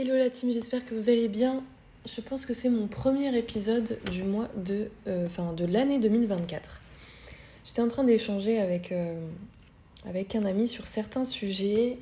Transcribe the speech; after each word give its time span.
Hello 0.00 0.14
la 0.14 0.30
team, 0.30 0.52
j'espère 0.52 0.84
que 0.84 0.94
vous 0.94 1.10
allez 1.10 1.26
bien. 1.26 1.64
Je 2.06 2.20
pense 2.20 2.46
que 2.46 2.54
c'est 2.54 2.68
mon 2.68 2.86
premier 2.86 3.36
épisode 3.36 3.98
du 4.12 4.22
mois 4.22 4.46
de, 4.56 4.92
euh, 5.08 5.26
enfin 5.26 5.52
de 5.54 5.64
l'année 5.64 5.98
2024. 5.98 6.80
J'étais 7.64 7.82
en 7.82 7.88
train 7.88 8.04
d'échanger 8.04 8.60
avec, 8.60 8.92
euh, 8.92 9.18
avec 10.08 10.36
un 10.36 10.44
ami 10.44 10.68
sur 10.68 10.86
certains 10.86 11.24
sujets. 11.24 11.98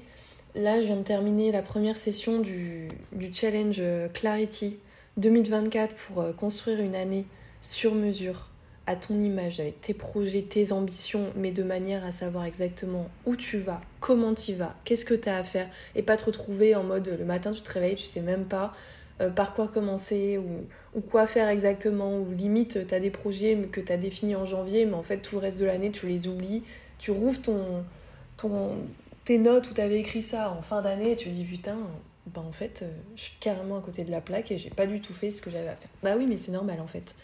Là, 0.54 0.78
je 0.78 0.84
viens 0.84 0.96
de 0.96 1.04
terminer 1.04 1.52
la 1.52 1.62
première 1.62 1.96
session 1.96 2.40
du, 2.40 2.88
du 3.12 3.32
challenge 3.32 3.80
Clarity 4.12 4.76
2024 5.16 5.94
pour 5.94 6.20
euh, 6.20 6.32
construire 6.34 6.80
une 6.80 6.94
année 6.94 7.24
sur 7.62 7.94
mesure 7.94 8.50
à 8.86 8.94
ton 8.94 9.20
image, 9.20 9.58
avec 9.58 9.80
tes 9.80 9.94
projets, 9.94 10.42
tes 10.42 10.72
ambitions, 10.72 11.32
mais 11.34 11.50
de 11.50 11.62
manière 11.62 12.04
à 12.04 12.12
savoir 12.12 12.44
exactement 12.44 13.08
où 13.24 13.34
tu 13.34 13.58
vas, 13.58 13.80
comment 14.00 14.34
tu 14.34 14.54
vas, 14.54 14.76
qu'est-ce 14.84 15.04
que 15.04 15.14
tu 15.14 15.28
as 15.28 15.38
à 15.38 15.44
faire, 15.44 15.68
et 15.94 16.02
pas 16.02 16.16
te 16.16 16.24
retrouver 16.24 16.74
en 16.76 16.84
mode 16.84 17.16
le 17.18 17.24
matin 17.24 17.52
tu 17.52 17.62
te 17.62 17.72
réveilles, 17.72 17.96
tu 17.96 18.04
sais 18.04 18.20
même 18.20 18.44
pas 18.44 18.74
euh, 19.20 19.28
par 19.28 19.54
quoi 19.54 19.66
commencer 19.66 20.38
ou, 20.38 20.66
ou, 20.96 21.00
quoi 21.00 21.26
faire 21.26 21.48
exactement, 21.48 22.18
ou 22.18 22.30
limite 22.30 22.86
tu 22.86 22.94
as 22.94 23.00
des 23.00 23.10
projets 23.10 23.56
que 23.72 23.80
tu 23.80 23.92
as 23.92 23.96
définis 23.96 24.36
en 24.36 24.44
janvier, 24.44 24.86
mais 24.86 24.94
en 24.94 25.02
fait 25.02 25.18
tout 25.18 25.36
le 25.36 25.40
reste 25.40 25.58
de 25.58 25.64
l'année 25.64 25.90
tu 25.90 26.06
les 26.06 26.28
oublies, 26.28 26.62
tu 26.98 27.10
rouvres 27.10 27.42
ton, 27.42 27.84
ton, 28.36 28.70
tes 29.24 29.38
notes 29.38 29.68
où 29.70 29.74
tu 29.74 29.80
avais 29.80 29.98
écrit 29.98 30.22
ça 30.22 30.52
en 30.52 30.62
fin 30.62 30.80
d'année 30.80 31.12
et 31.12 31.16
tu 31.16 31.28
te 31.28 31.34
dis 31.34 31.44
putain, 31.44 31.76
ben 32.26 32.42
en 32.42 32.52
fait 32.52 32.82
euh, 32.82 32.90
je 33.16 33.22
suis 33.22 33.36
carrément 33.40 33.78
à 33.78 33.80
côté 33.80 34.04
de 34.04 34.12
la 34.12 34.20
plaque 34.20 34.52
et 34.52 34.58
j'ai 34.58 34.70
pas 34.70 34.86
du 34.86 35.00
tout 35.00 35.12
fait 35.12 35.32
ce 35.32 35.42
que 35.42 35.50
j'avais 35.50 35.68
à 35.68 35.76
faire. 35.76 35.90
Bah 36.04 36.14
oui, 36.16 36.26
mais 36.28 36.36
c'est 36.36 36.52
normal 36.52 36.80
en 36.80 36.86
fait. 36.86 37.16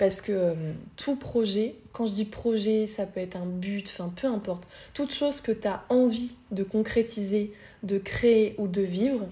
Parce 0.00 0.22
que 0.22 0.32
euh, 0.32 0.54
tout 0.96 1.14
projet, 1.14 1.74
quand 1.92 2.06
je 2.06 2.14
dis 2.14 2.24
projet, 2.24 2.86
ça 2.86 3.04
peut 3.04 3.20
être 3.20 3.36
un 3.36 3.44
but, 3.44 3.86
enfin 3.92 4.10
peu 4.16 4.28
importe, 4.28 4.66
toute 4.94 5.12
chose 5.12 5.42
que 5.42 5.52
tu 5.52 5.68
as 5.68 5.84
envie 5.90 6.36
de 6.52 6.62
concrétiser, 6.62 7.52
de 7.82 7.98
créer 7.98 8.54
ou 8.56 8.66
de 8.66 8.80
vivre, 8.80 9.28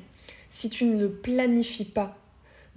si 0.50 0.68
tu 0.68 0.84
ne 0.84 1.00
le 1.00 1.10
planifies 1.10 1.86
pas 1.86 2.18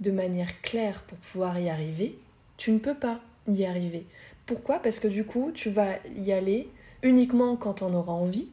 de 0.00 0.10
manière 0.10 0.62
claire 0.62 1.02
pour 1.02 1.18
pouvoir 1.18 1.60
y 1.60 1.68
arriver, 1.68 2.18
tu 2.56 2.72
ne 2.72 2.78
peux 2.78 2.94
pas 2.94 3.20
y 3.46 3.66
arriver. 3.66 4.06
Pourquoi? 4.46 4.78
Parce 4.78 4.98
que 4.98 5.08
du 5.08 5.24
coup, 5.24 5.50
tu 5.52 5.68
vas 5.68 5.96
y 6.16 6.32
aller 6.32 6.70
uniquement 7.02 7.56
quand 7.56 7.82
on 7.82 7.92
aura 7.92 8.14
envie, 8.14 8.48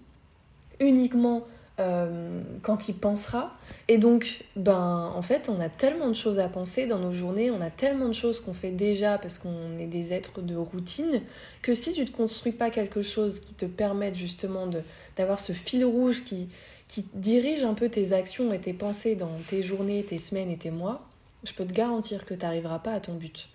uniquement 0.81 1.47
euh, 1.79 2.41
quand 2.61 2.89
il 2.89 2.95
pensera. 2.95 3.55
Et 3.87 3.97
donc, 3.97 4.43
ben, 4.55 5.11
en 5.15 5.21
fait, 5.21 5.49
on 5.49 5.59
a 5.59 5.69
tellement 5.69 6.09
de 6.09 6.13
choses 6.13 6.37
à 6.39 6.47
penser 6.47 6.85
dans 6.85 6.99
nos 6.99 7.11
journées, 7.11 7.51
on 7.51 7.61
a 7.61 7.69
tellement 7.69 8.07
de 8.07 8.13
choses 8.13 8.39
qu'on 8.39 8.53
fait 8.53 8.71
déjà 8.71 9.17
parce 9.17 9.39
qu'on 9.39 9.79
est 9.79 9.87
des 9.87 10.13
êtres 10.13 10.41
de 10.41 10.55
routine, 10.55 11.21
que 11.61 11.73
si 11.73 11.93
tu 11.93 12.01
ne 12.01 12.09
construis 12.09 12.51
pas 12.51 12.69
quelque 12.69 13.01
chose 13.01 13.39
qui 13.39 13.53
te 13.53 13.65
permette 13.65 14.15
justement 14.15 14.67
d'avoir 15.17 15.39
ce 15.39 15.53
fil 15.53 15.85
rouge 15.85 16.23
qui, 16.23 16.49
qui 16.87 17.05
dirige 17.13 17.63
un 17.63 17.73
peu 17.73 17.89
tes 17.89 18.13
actions 18.13 18.51
et 18.51 18.59
tes 18.59 18.73
pensées 18.73 19.15
dans 19.15 19.31
tes 19.47 19.63
journées, 19.63 20.03
tes 20.03 20.19
semaines 20.19 20.51
et 20.51 20.57
tes 20.57 20.71
mois, 20.71 21.05
je 21.43 21.53
peux 21.53 21.65
te 21.65 21.73
garantir 21.73 22.25
que 22.25 22.33
tu 22.33 22.41
n'arriveras 22.41 22.79
pas 22.79 22.93
à 22.93 22.99
ton 22.99 23.13
but. 23.13 23.47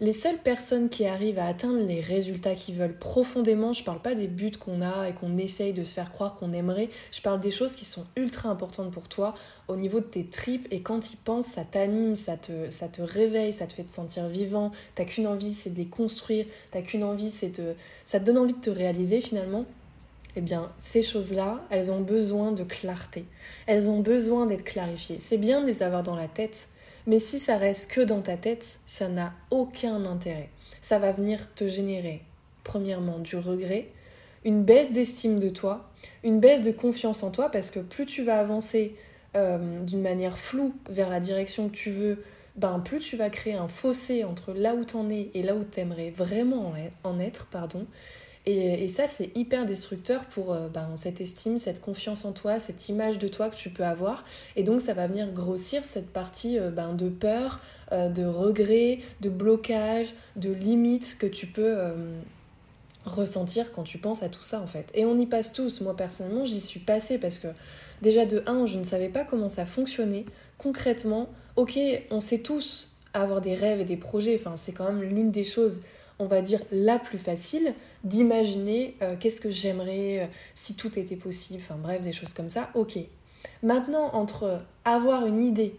Les 0.00 0.12
seules 0.12 0.38
personnes 0.38 0.88
qui 0.88 1.06
arrivent 1.06 1.40
à 1.40 1.46
atteindre 1.46 1.84
les 1.84 1.98
résultats 1.98 2.54
qu'ils 2.54 2.76
veulent 2.76 2.96
profondément, 2.96 3.72
je 3.72 3.82
parle 3.82 4.00
pas 4.00 4.14
des 4.14 4.28
buts 4.28 4.52
qu'on 4.52 4.80
a 4.80 5.08
et 5.08 5.12
qu'on 5.12 5.36
essaye 5.36 5.72
de 5.72 5.82
se 5.82 5.92
faire 5.92 6.12
croire 6.12 6.36
qu'on 6.36 6.52
aimerait, 6.52 6.88
je 7.10 7.20
parle 7.20 7.40
des 7.40 7.50
choses 7.50 7.74
qui 7.74 7.84
sont 7.84 8.06
ultra 8.14 8.48
importantes 8.48 8.92
pour 8.92 9.08
toi 9.08 9.34
au 9.66 9.74
niveau 9.74 9.98
de 9.98 10.04
tes 10.04 10.24
tripes 10.24 10.68
et 10.70 10.82
quand 10.82 11.00
tu 11.00 11.16
penses, 11.16 11.46
ça 11.46 11.64
t'anime, 11.64 12.14
ça 12.14 12.36
te, 12.36 12.70
ça 12.70 12.86
te 12.86 13.02
réveille, 13.02 13.52
ça 13.52 13.66
te 13.66 13.72
fait 13.72 13.82
te 13.82 13.90
sentir 13.90 14.28
vivant, 14.28 14.70
t'as 14.94 15.04
qu'une 15.04 15.26
envie 15.26 15.52
c'est 15.52 15.70
de 15.70 15.78
les 15.78 15.88
construire, 15.88 16.46
t'as 16.70 16.82
qu'une 16.82 17.02
envie 17.02 17.32
c'est 17.32 17.60
de... 17.60 17.74
ça 18.04 18.20
te 18.20 18.24
donne 18.24 18.38
envie 18.38 18.54
de 18.54 18.60
te 18.60 18.70
réaliser 18.70 19.20
finalement. 19.20 19.64
Eh 20.36 20.40
bien, 20.40 20.70
ces 20.78 21.02
choses-là, 21.02 21.64
elles 21.70 21.90
ont 21.90 22.02
besoin 22.02 22.52
de 22.52 22.62
clarté. 22.62 23.24
Elles 23.66 23.88
ont 23.88 23.98
besoin 23.98 24.46
d'être 24.46 24.62
clarifiées. 24.62 25.18
C'est 25.18 25.38
bien 25.38 25.60
de 25.60 25.66
les 25.66 25.82
avoir 25.82 26.04
dans 26.04 26.14
la 26.14 26.28
tête, 26.28 26.68
mais 27.08 27.18
si 27.18 27.38
ça 27.38 27.56
reste 27.56 27.90
que 27.90 28.02
dans 28.02 28.20
ta 28.20 28.36
tête, 28.36 28.80
ça 28.84 29.08
n'a 29.08 29.32
aucun 29.50 30.04
intérêt. 30.04 30.50
Ça 30.82 30.98
va 30.98 31.10
venir 31.10 31.40
te 31.54 31.66
générer, 31.66 32.20
premièrement, 32.64 33.18
du 33.18 33.36
regret, 33.36 33.88
une 34.44 34.62
baisse 34.62 34.92
d'estime 34.92 35.38
de 35.40 35.48
toi, 35.48 35.90
une 36.22 36.38
baisse 36.38 36.62
de 36.62 36.70
confiance 36.70 37.22
en 37.22 37.30
toi, 37.30 37.50
parce 37.50 37.70
que 37.70 37.80
plus 37.80 38.04
tu 38.04 38.22
vas 38.22 38.38
avancer 38.38 38.94
euh, 39.36 39.80
d'une 39.84 40.02
manière 40.02 40.38
floue 40.38 40.74
vers 40.90 41.08
la 41.08 41.18
direction 41.18 41.70
que 41.70 41.74
tu 41.74 41.90
veux, 41.90 42.22
ben 42.56 42.78
plus 42.78 42.98
tu 42.98 43.16
vas 43.16 43.30
créer 43.30 43.54
un 43.54 43.68
fossé 43.68 44.24
entre 44.24 44.52
là 44.52 44.74
où 44.74 44.84
tu 44.84 44.96
en 44.96 45.08
es 45.08 45.30
et 45.32 45.42
là 45.42 45.54
où 45.54 45.64
tu 45.64 45.80
aimerais 45.80 46.10
vraiment 46.10 46.74
en 47.04 47.20
être, 47.20 47.46
pardon. 47.46 47.86
Et, 48.46 48.88
ça, 48.88 49.08
c'est 49.08 49.36
hyper 49.36 49.66
destructeur 49.66 50.24
pour 50.24 50.52
euh, 50.52 50.68
ben, 50.68 50.88
cette 50.96 51.20
estime, 51.20 51.58
cette 51.58 51.82
confiance 51.82 52.24
en 52.24 52.32
toi, 52.32 52.58
cette 52.58 52.88
image 52.88 53.18
de 53.18 53.28
toi 53.28 53.50
que 53.50 53.56
tu 53.56 53.68
peux 53.68 53.84
avoir. 53.84 54.24
Et 54.56 54.62
donc, 54.62 54.80
ça 54.80 54.94
va 54.94 55.06
venir 55.06 55.30
grossir 55.32 55.84
cette 55.84 56.12
partie 56.12 56.58
euh, 56.58 56.70
ben, 56.70 56.94
de 56.94 57.10
peur, 57.10 57.60
euh, 57.92 58.08
de 58.08 58.24
regret, 58.24 59.00
de 59.20 59.28
blocage, 59.28 60.14
de 60.36 60.50
limite 60.50 61.16
que 61.18 61.26
tu 61.26 61.46
peux 61.46 61.76
ressentir 63.04 63.72
quand 63.72 63.82
tu 63.82 63.98
penses 63.98 64.22
à 64.22 64.28
tout 64.28 64.42
ça, 64.42 64.60
en 64.60 64.66
fait. 64.66 64.90
Et 64.94 65.04
on 65.04 65.18
y 65.18 65.26
passe 65.26 65.52
tous. 65.52 65.82
Moi, 65.82 65.94
personnellement, 65.94 66.46
j'y 66.46 66.60
suis 66.60 66.80
passée 66.80 67.18
parce 67.18 67.38
que 67.38 67.48
déjà, 68.00 68.24
de 68.24 68.42
1, 68.46 68.66
je 68.66 68.78
ne 68.78 68.84
savais 68.84 69.08
pas 69.10 69.24
comment 69.24 69.48
ça 69.48 69.66
fonctionnait. 69.66 70.24
Concrètement, 70.56 71.28
ok, 71.56 71.78
on 72.10 72.20
sait 72.20 72.40
tous 72.40 72.92
avoir 73.12 73.40
des 73.40 73.54
rêves 73.54 73.80
et 73.80 73.84
des 73.84 73.96
projets. 73.96 74.38
Enfin, 74.40 74.56
c'est 74.56 74.72
quand 74.72 74.90
même 74.90 75.02
l'une 75.02 75.30
des 75.30 75.44
choses 75.44 75.82
on 76.18 76.26
va 76.26 76.40
dire, 76.40 76.60
la 76.72 76.98
plus 76.98 77.18
facile 77.18 77.74
d'imaginer 78.04 78.96
euh, 79.02 79.16
qu'est-ce 79.18 79.40
que 79.40 79.50
j'aimerais 79.50 80.20
euh, 80.20 80.26
si 80.54 80.76
tout 80.76 80.98
était 80.98 81.16
possible, 81.16 81.62
enfin 81.64 81.78
bref, 81.80 82.02
des 82.02 82.12
choses 82.12 82.32
comme 82.32 82.50
ça, 82.50 82.70
ok. 82.74 82.98
Maintenant, 83.62 84.14
entre 84.14 84.62
avoir 84.84 85.26
une 85.26 85.40
idée 85.40 85.74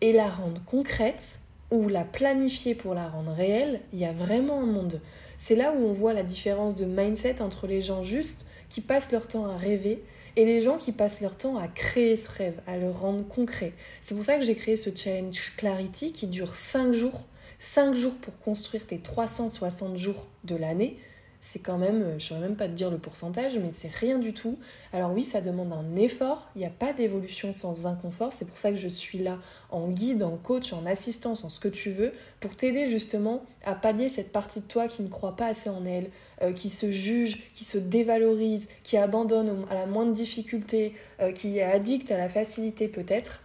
et 0.00 0.12
la 0.12 0.28
rendre 0.28 0.62
concrète, 0.64 1.40
ou 1.70 1.88
la 1.88 2.04
planifier 2.04 2.74
pour 2.74 2.94
la 2.94 3.08
rendre 3.08 3.32
réelle, 3.32 3.80
il 3.92 3.98
y 3.98 4.04
a 4.04 4.12
vraiment 4.12 4.60
un 4.60 4.66
monde. 4.66 5.00
C'est 5.36 5.54
là 5.54 5.72
où 5.72 5.84
on 5.84 5.92
voit 5.92 6.12
la 6.12 6.22
différence 6.22 6.74
de 6.74 6.84
mindset 6.84 7.42
entre 7.42 7.66
les 7.66 7.82
gens 7.82 8.02
justes 8.02 8.46
qui 8.68 8.80
passent 8.80 9.12
leur 9.12 9.28
temps 9.28 9.46
à 9.46 9.56
rêver 9.56 10.02
et 10.36 10.44
les 10.44 10.60
gens 10.60 10.76
qui 10.76 10.92
passent 10.92 11.20
leur 11.20 11.36
temps 11.36 11.58
à 11.58 11.68
créer 11.68 12.16
ce 12.16 12.30
rêve, 12.30 12.60
à 12.66 12.76
le 12.76 12.90
rendre 12.90 13.26
concret. 13.26 13.72
C'est 14.00 14.14
pour 14.14 14.24
ça 14.24 14.36
que 14.36 14.44
j'ai 14.44 14.54
créé 14.54 14.76
ce 14.76 14.90
challenge 14.94 15.54
Clarity 15.56 16.12
qui 16.12 16.26
dure 16.26 16.54
5 16.54 16.92
jours 16.92 17.26
5 17.58 17.94
jours 17.94 18.16
pour 18.18 18.38
construire 18.38 18.86
tes 18.86 18.98
360 18.98 19.96
jours 19.96 20.28
de 20.44 20.54
l'année, 20.54 20.98
c'est 21.40 21.60
quand 21.60 21.78
même, 21.78 22.02
euh, 22.02 22.08
je 22.10 22.14
ne 22.14 22.18
saurais 22.18 22.40
même 22.40 22.56
pas 22.56 22.66
te 22.66 22.72
dire 22.72 22.90
le 22.90 22.98
pourcentage, 22.98 23.58
mais 23.58 23.70
c'est 23.70 23.92
rien 23.92 24.18
du 24.18 24.32
tout. 24.32 24.58
Alors 24.92 25.12
oui, 25.12 25.22
ça 25.24 25.40
demande 25.40 25.72
un 25.72 25.96
effort, 25.96 26.48
il 26.56 26.58
n'y 26.58 26.66
a 26.66 26.70
pas 26.70 26.92
d'évolution 26.92 27.52
sans 27.52 27.86
inconfort, 27.86 28.32
c'est 28.32 28.46
pour 28.46 28.58
ça 28.58 28.70
que 28.70 28.76
je 28.76 28.88
suis 28.88 29.18
là 29.18 29.38
en 29.70 29.88
guide, 29.88 30.22
en 30.22 30.36
coach, 30.36 30.72
en 30.72 30.84
assistance, 30.86 31.44
en 31.44 31.48
ce 31.48 31.60
que 31.60 31.68
tu 31.68 31.92
veux, 31.92 32.12
pour 32.40 32.56
t'aider 32.56 32.86
justement 32.86 33.44
à 33.64 33.74
pallier 33.74 34.08
cette 34.08 34.32
partie 34.32 34.60
de 34.60 34.66
toi 34.66 34.88
qui 34.88 35.02
ne 35.02 35.08
croit 35.08 35.36
pas 35.36 35.46
assez 35.46 35.70
en 35.70 35.84
elle, 35.84 36.10
euh, 36.42 36.52
qui 36.52 36.68
se 36.68 36.90
juge, 36.90 37.50
qui 37.54 37.64
se 37.64 37.78
dévalorise, 37.78 38.68
qui 38.82 38.96
abandonne 38.96 39.64
à 39.70 39.74
la 39.74 39.86
moindre 39.86 40.12
difficulté, 40.12 40.94
euh, 41.20 41.32
qui 41.32 41.58
est 41.58 41.62
addict 41.62 42.10
à 42.10 42.18
la 42.18 42.28
facilité 42.28 42.88
peut-être. 42.88 43.42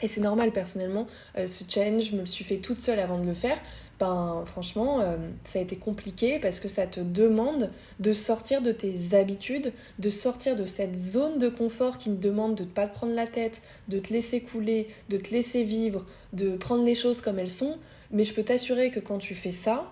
Et 0.00 0.08
c'est 0.08 0.20
normal 0.20 0.52
personnellement, 0.52 1.06
euh, 1.36 1.46
ce 1.46 1.64
challenge, 1.68 2.04
je 2.04 2.12
me 2.14 2.20
le 2.20 2.26
suis 2.26 2.44
fait 2.44 2.58
toute 2.58 2.78
seule 2.78 3.00
avant 3.00 3.18
de 3.18 3.26
le 3.26 3.34
faire. 3.34 3.58
Ben 3.98 4.44
franchement, 4.46 5.00
euh, 5.00 5.16
ça 5.44 5.58
a 5.58 5.62
été 5.62 5.74
compliqué 5.74 6.38
parce 6.38 6.60
que 6.60 6.68
ça 6.68 6.86
te 6.86 7.00
demande 7.00 7.70
de 7.98 8.12
sortir 8.12 8.62
de 8.62 8.70
tes 8.70 9.14
habitudes, 9.14 9.72
de 9.98 10.10
sortir 10.10 10.54
de 10.54 10.64
cette 10.64 10.96
zone 10.96 11.38
de 11.40 11.48
confort 11.48 11.98
qui 11.98 12.10
te 12.10 12.22
demande 12.22 12.54
de 12.54 12.62
ne 12.62 12.68
pas 12.68 12.86
te 12.86 12.94
prendre 12.94 13.14
la 13.14 13.26
tête, 13.26 13.60
de 13.88 13.98
te 13.98 14.12
laisser 14.12 14.40
couler, 14.40 14.88
de 15.08 15.16
te 15.16 15.30
laisser 15.30 15.64
vivre, 15.64 16.06
de 16.32 16.56
prendre 16.56 16.84
les 16.84 16.94
choses 16.94 17.20
comme 17.20 17.40
elles 17.40 17.50
sont. 17.50 17.76
Mais 18.12 18.22
je 18.22 18.34
peux 18.34 18.44
t'assurer 18.44 18.92
que 18.92 19.00
quand 19.00 19.18
tu 19.18 19.34
fais 19.34 19.50
ça, 19.50 19.90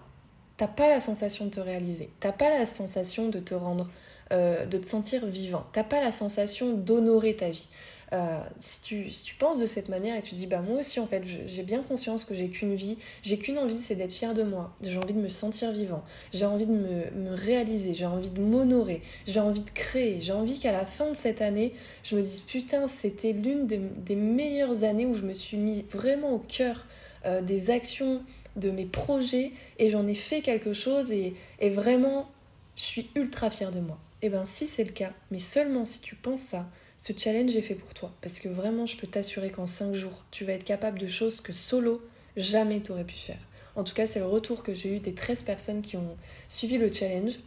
t'as 0.56 0.68
pas 0.68 0.88
la 0.88 1.00
sensation 1.00 1.46
de 1.46 1.50
te 1.50 1.60
réaliser, 1.60 2.08
t'as 2.20 2.32
pas 2.32 2.48
la 2.48 2.64
sensation 2.64 3.28
de 3.28 3.40
te 3.40 3.54
rendre, 3.54 3.90
euh, 4.32 4.66
de 4.66 4.78
te 4.78 4.86
sentir 4.86 5.26
vivant, 5.26 5.66
t'as 5.72 5.84
pas 5.84 6.00
la 6.00 6.12
sensation 6.12 6.74
d'honorer 6.74 7.34
ta 7.34 7.50
vie. 7.50 7.68
Euh, 8.12 8.40
si, 8.60 8.82
tu, 8.82 9.10
si 9.10 9.24
tu 9.24 9.34
penses 9.34 9.58
de 9.58 9.66
cette 9.66 9.88
manière 9.88 10.16
et 10.16 10.22
tu 10.22 10.36
dis, 10.36 10.46
bah 10.46 10.62
moi 10.62 10.78
aussi 10.78 11.00
en 11.00 11.08
fait, 11.08 11.24
j'ai 11.24 11.62
bien 11.64 11.82
conscience 11.82 12.24
que 12.24 12.34
j'ai 12.34 12.48
qu'une 12.48 12.74
vie, 12.74 12.98
j'ai 13.22 13.36
qu'une 13.36 13.58
envie, 13.58 13.78
c'est 13.78 13.96
d'être 13.96 14.12
fière 14.12 14.32
de 14.32 14.44
moi, 14.44 14.72
j'ai 14.80 14.96
envie 14.98 15.12
de 15.12 15.18
me 15.18 15.28
sentir 15.28 15.72
vivant, 15.72 16.04
j'ai 16.32 16.44
envie 16.44 16.66
de 16.66 16.72
me, 16.72 17.10
me 17.10 17.34
réaliser, 17.34 17.94
j'ai 17.94 18.06
envie 18.06 18.30
de 18.30 18.40
m'honorer, 18.40 19.02
j'ai 19.26 19.40
envie 19.40 19.62
de 19.62 19.70
créer, 19.70 20.20
j'ai 20.20 20.32
envie 20.32 20.60
qu'à 20.60 20.70
la 20.70 20.86
fin 20.86 21.10
de 21.10 21.16
cette 21.16 21.42
année, 21.42 21.74
je 22.04 22.14
me 22.14 22.22
dise, 22.22 22.40
putain, 22.40 22.86
c'était 22.86 23.32
l'une 23.32 23.66
des, 23.66 24.16
meilleures 24.16 24.84
années 24.84 25.06
où 25.06 25.12
je 25.12 25.24
me 25.24 25.34
suis 25.34 25.56
mis 25.56 25.84
vraiment 25.90 26.30
au 26.30 26.38
cœur 26.38 26.86
euh, 27.24 27.42
des 27.42 27.70
actions, 27.70 28.22
de 28.54 28.70
mes 28.70 28.86
projets, 28.86 29.50
et 29.78 29.90
j'en 29.90 30.06
ai 30.06 30.14
fait 30.14 30.42
quelque 30.42 30.72
chose, 30.72 31.10
et, 31.10 31.34
et 31.58 31.70
vraiment, 31.70 32.28
je 32.76 32.82
suis 32.82 33.10
ultra 33.16 33.50
fière 33.50 33.72
de 33.72 33.80
moi. 33.80 33.98
Et 34.22 34.26
eh 34.26 34.30
ben 34.30 34.46
si 34.46 34.66
c'est 34.66 34.84
le 34.84 34.92
cas, 34.92 35.12
mais 35.30 35.40
seulement 35.40 35.84
si 35.84 36.00
tu 36.00 36.14
penses 36.14 36.40
ça, 36.40 36.66
ce 36.96 37.12
challenge 37.16 37.54
est 37.56 37.62
fait 37.62 37.74
pour 37.74 37.92
toi. 37.94 38.12
Parce 38.22 38.40
que 38.40 38.48
vraiment, 38.48 38.86
je 38.86 38.96
peux 38.96 39.06
t'assurer 39.06 39.50
qu'en 39.50 39.66
5 39.66 39.94
jours, 39.94 40.24
tu 40.30 40.44
vas 40.44 40.52
être 40.52 40.64
capable 40.64 40.98
de 40.98 41.06
choses 41.06 41.40
que 41.40 41.52
solo, 41.52 42.02
jamais 42.36 42.80
tu 42.80 42.92
aurais 42.92 43.04
pu 43.04 43.16
faire. 43.16 43.40
En 43.74 43.84
tout 43.84 43.94
cas, 43.94 44.06
c'est 44.06 44.20
le 44.20 44.26
retour 44.26 44.62
que 44.62 44.74
j'ai 44.74 44.96
eu 44.96 45.00
des 45.00 45.14
13 45.14 45.42
personnes 45.42 45.82
qui 45.82 45.96
ont 45.96 46.16
suivi 46.48 46.78
le 46.78 46.90
challenge. 46.90 47.38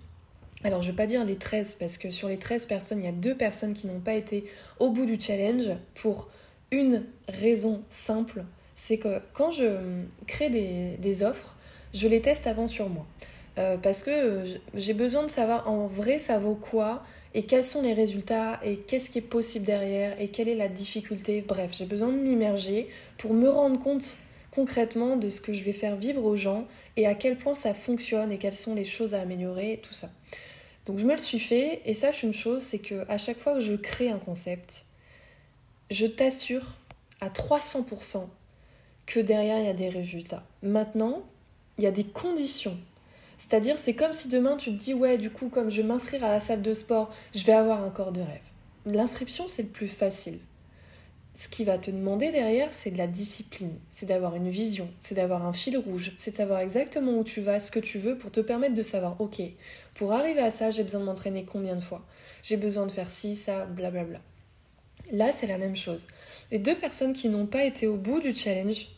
Alors, 0.63 0.81
je 0.81 0.87
ne 0.87 0.91
vais 0.91 0.97
pas 0.97 1.07
dire 1.07 1.25
les 1.25 1.37
13, 1.37 1.75
parce 1.79 1.97
que 1.97 2.11
sur 2.11 2.27
les 2.27 2.37
13 2.37 2.67
personnes, 2.67 2.99
il 2.99 3.05
y 3.05 3.09
a 3.09 3.13
deux 3.13 3.35
personnes 3.35 3.73
qui 3.73 3.87
n'ont 3.87 3.99
pas 3.99 4.13
été 4.13 4.45
au 4.79 4.91
bout 4.91 5.05
du 5.05 5.19
challenge 5.19 5.71
pour 5.95 6.29
une 6.71 7.03
raison 7.27 7.83
simple, 7.89 8.43
c'est 8.75 8.97
que 8.97 9.19
quand 9.33 9.51
je 9.51 10.03
crée 10.27 10.49
des, 10.49 11.23
offres, 11.23 11.57
je 11.93 12.07
les 12.07 12.21
teste 12.21 12.47
avant 12.47 12.67
sur 12.67 12.89
moi. 12.89 13.05
Euh, 13.57 13.77
parce 13.77 14.03
que 14.03 14.45
j'ai 14.75 14.93
besoin 14.93 15.23
de 15.23 15.29
savoir 15.29 15.67
en 15.67 15.87
vrai 15.87 16.19
ça 16.19 16.37
vaut 16.37 16.55
quoi 16.55 17.03
et 17.33 17.43
quels 17.43 17.63
sont 17.63 17.81
les 17.81 17.93
résultats 17.93 18.59
et 18.63 18.77
qu'est-ce 18.77 19.09
qui 19.09 19.19
est 19.19 19.21
possible 19.21 19.65
derrière 19.65 20.19
et 20.19 20.29
quelle 20.29 20.49
est 20.49 20.55
la 20.55 20.67
difficulté? 20.67 21.41
Bref, 21.41 21.71
j'ai 21.73 21.85
besoin 21.85 22.09
de 22.09 22.17
m'immerger 22.17 22.87
pour 23.17 23.33
me 23.33 23.49
rendre 23.49 23.79
compte 23.79 24.17
concrètement 24.51 25.15
de 25.15 25.29
ce 25.29 25.41
que 25.41 25.53
je 25.53 25.63
vais 25.63 25.73
faire 25.73 25.95
vivre 25.95 26.23
aux 26.25 26.35
gens 26.35 26.67
et 26.97 27.05
à 27.05 27.13
quel 27.13 27.37
point 27.37 27.55
ça 27.55 27.73
fonctionne 27.73 28.31
et 28.31 28.37
quelles 28.37 28.55
sont 28.55 28.75
les 28.75 28.85
choses 28.85 29.13
à 29.13 29.21
améliorer, 29.21 29.79
tout 29.83 29.93
ça. 29.93 30.09
Donc 30.85 30.97
je 30.97 31.05
me 31.05 31.11
le 31.11 31.17
suis 31.17 31.39
fait 31.39 31.81
et 31.85 31.93
sache 31.93 32.23
une 32.23 32.33
chose, 32.33 32.63
c'est 32.63 32.79
que 32.79 33.05
à 33.09 33.17
chaque 33.17 33.37
fois 33.37 33.53
que 33.53 33.59
je 33.59 33.75
crée 33.75 34.09
un 34.09 34.17
concept, 34.17 34.85
je 35.91 36.07
t'assure 36.07 36.77
à 37.21 37.29
300% 37.29 38.27
que 39.05 39.19
derrière 39.19 39.59
il 39.59 39.65
y 39.65 39.69
a 39.69 39.73
des 39.73 39.89
résultats. 39.89 40.43
Maintenant, 40.63 41.23
il 41.77 41.83
y 41.83 41.87
a 41.87 41.91
des 41.91 42.03
conditions. 42.03 42.77
C'est-à-dire, 43.39 43.79
c'est 43.79 43.95
comme 43.95 44.13
si 44.13 44.27
demain 44.27 44.55
tu 44.55 44.69
te 44.71 44.77
dis 44.77 44.93
ouais, 44.93 45.17
du 45.17 45.31
coup, 45.31 45.49
comme 45.49 45.71
je 45.71 45.81
vais 45.81 45.87
m'inscrire 45.87 46.23
à 46.23 46.29
la 46.29 46.39
salle 46.39 46.61
de 46.61 46.75
sport, 46.75 47.11
je 47.33 47.43
vais 47.45 47.53
avoir 47.53 47.83
un 47.83 47.89
corps 47.89 48.11
de 48.11 48.21
rêve. 48.21 48.37
L'inscription, 48.85 49.47
c'est 49.47 49.63
le 49.63 49.69
plus 49.69 49.87
facile 49.87 50.37
ce 51.39 51.47
qui 51.47 51.63
va 51.63 51.77
te 51.77 51.89
demander 51.89 52.31
derrière, 52.31 52.73
c'est 52.73 52.91
de 52.91 52.97
la 52.97 53.07
discipline, 53.07 53.71
c'est 53.89 54.07
d'avoir 54.07 54.35
une 54.35 54.49
vision, 54.49 54.89
c'est 54.99 55.15
d'avoir 55.15 55.45
un 55.45 55.53
fil 55.53 55.77
rouge, 55.77 56.11
c'est 56.17 56.31
de 56.31 56.35
savoir 56.35 56.59
exactement 56.59 57.17
où 57.17 57.23
tu 57.23 57.39
vas, 57.39 57.61
ce 57.61 57.71
que 57.71 57.79
tu 57.79 57.97
veux 57.97 58.17
pour 58.17 58.29
te 58.29 58.41
permettre 58.41 58.73
de 58.73 58.83
savoir, 58.83 59.21
ok, 59.21 59.41
pour 59.93 60.11
arriver 60.11 60.41
à 60.41 60.49
ça, 60.49 60.69
j'ai 60.69 60.83
besoin 60.83 60.99
de 60.99 61.05
m'entraîner 61.05 61.45
combien 61.45 61.77
de 61.77 61.81
fois? 61.81 62.05
J'ai 62.43 62.57
besoin 62.57 62.85
de 62.87 62.91
faire 62.91 63.09
ci, 63.09 63.37
ça, 63.37 63.65
blablabla. 63.67 64.19
Là, 65.13 65.31
c'est 65.31 65.47
la 65.47 65.57
même 65.57 65.77
chose. 65.77 66.07
Les 66.51 66.59
deux 66.59 66.75
personnes 66.75 67.13
qui 67.13 67.29
n'ont 67.29 67.45
pas 67.45 67.63
été 67.63 67.87
au 67.87 67.95
bout 67.95 68.19
du 68.19 68.35
challenge 68.35 68.89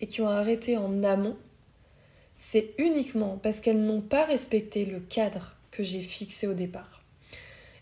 et 0.00 0.06
qui 0.06 0.20
ont 0.20 0.28
arrêté 0.28 0.76
en 0.76 1.02
amont, 1.02 1.36
c'est 2.36 2.74
uniquement 2.78 3.38
parce 3.42 3.60
qu'elles 3.60 3.82
n'ont 3.82 4.00
pas 4.00 4.24
respecté 4.24 4.84
le 4.84 5.00
cadre 5.00 5.56
que 5.70 5.82
j'ai 5.82 6.00
fixé 6.00 6.46
au 6.46 6.54
départ. 6.54 7.02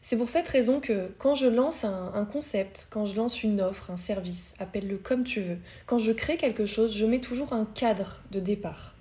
C'est 0.02 0.16
pour 0.16 0.30
cette 0.30 0.48
raison 0.48 0.80
que 0.80 1.10
quand 1.18 1.34
je 1.34 1.46
lance 1.46 1.84
un, 1.84 2.24
concept, 2.24 2.86
quand 2.90 3.04
je 3.04 3.16
lance 3.16 3.42
une 3.42 3.60
offre, 3.60 3.90
un 3.90 3.98
service, 3.98 4.54
appelle-le 4.58 4.96
comme 4.96 5.24
tu 5.24 5.42
veux, 5.42 5.58
quand 5.84 5.98
je 5.98 6.12
crée 6.12 6.38
quelque 6.38 6.64
chose, 6.64 6.96
je 6.96 7.04
mets 7.04 7.20
toujours 7.20 7.52
un 7.52 7.66
cadre 7.66 8.16
de 8.30 8.40
départ. 8.40 8.94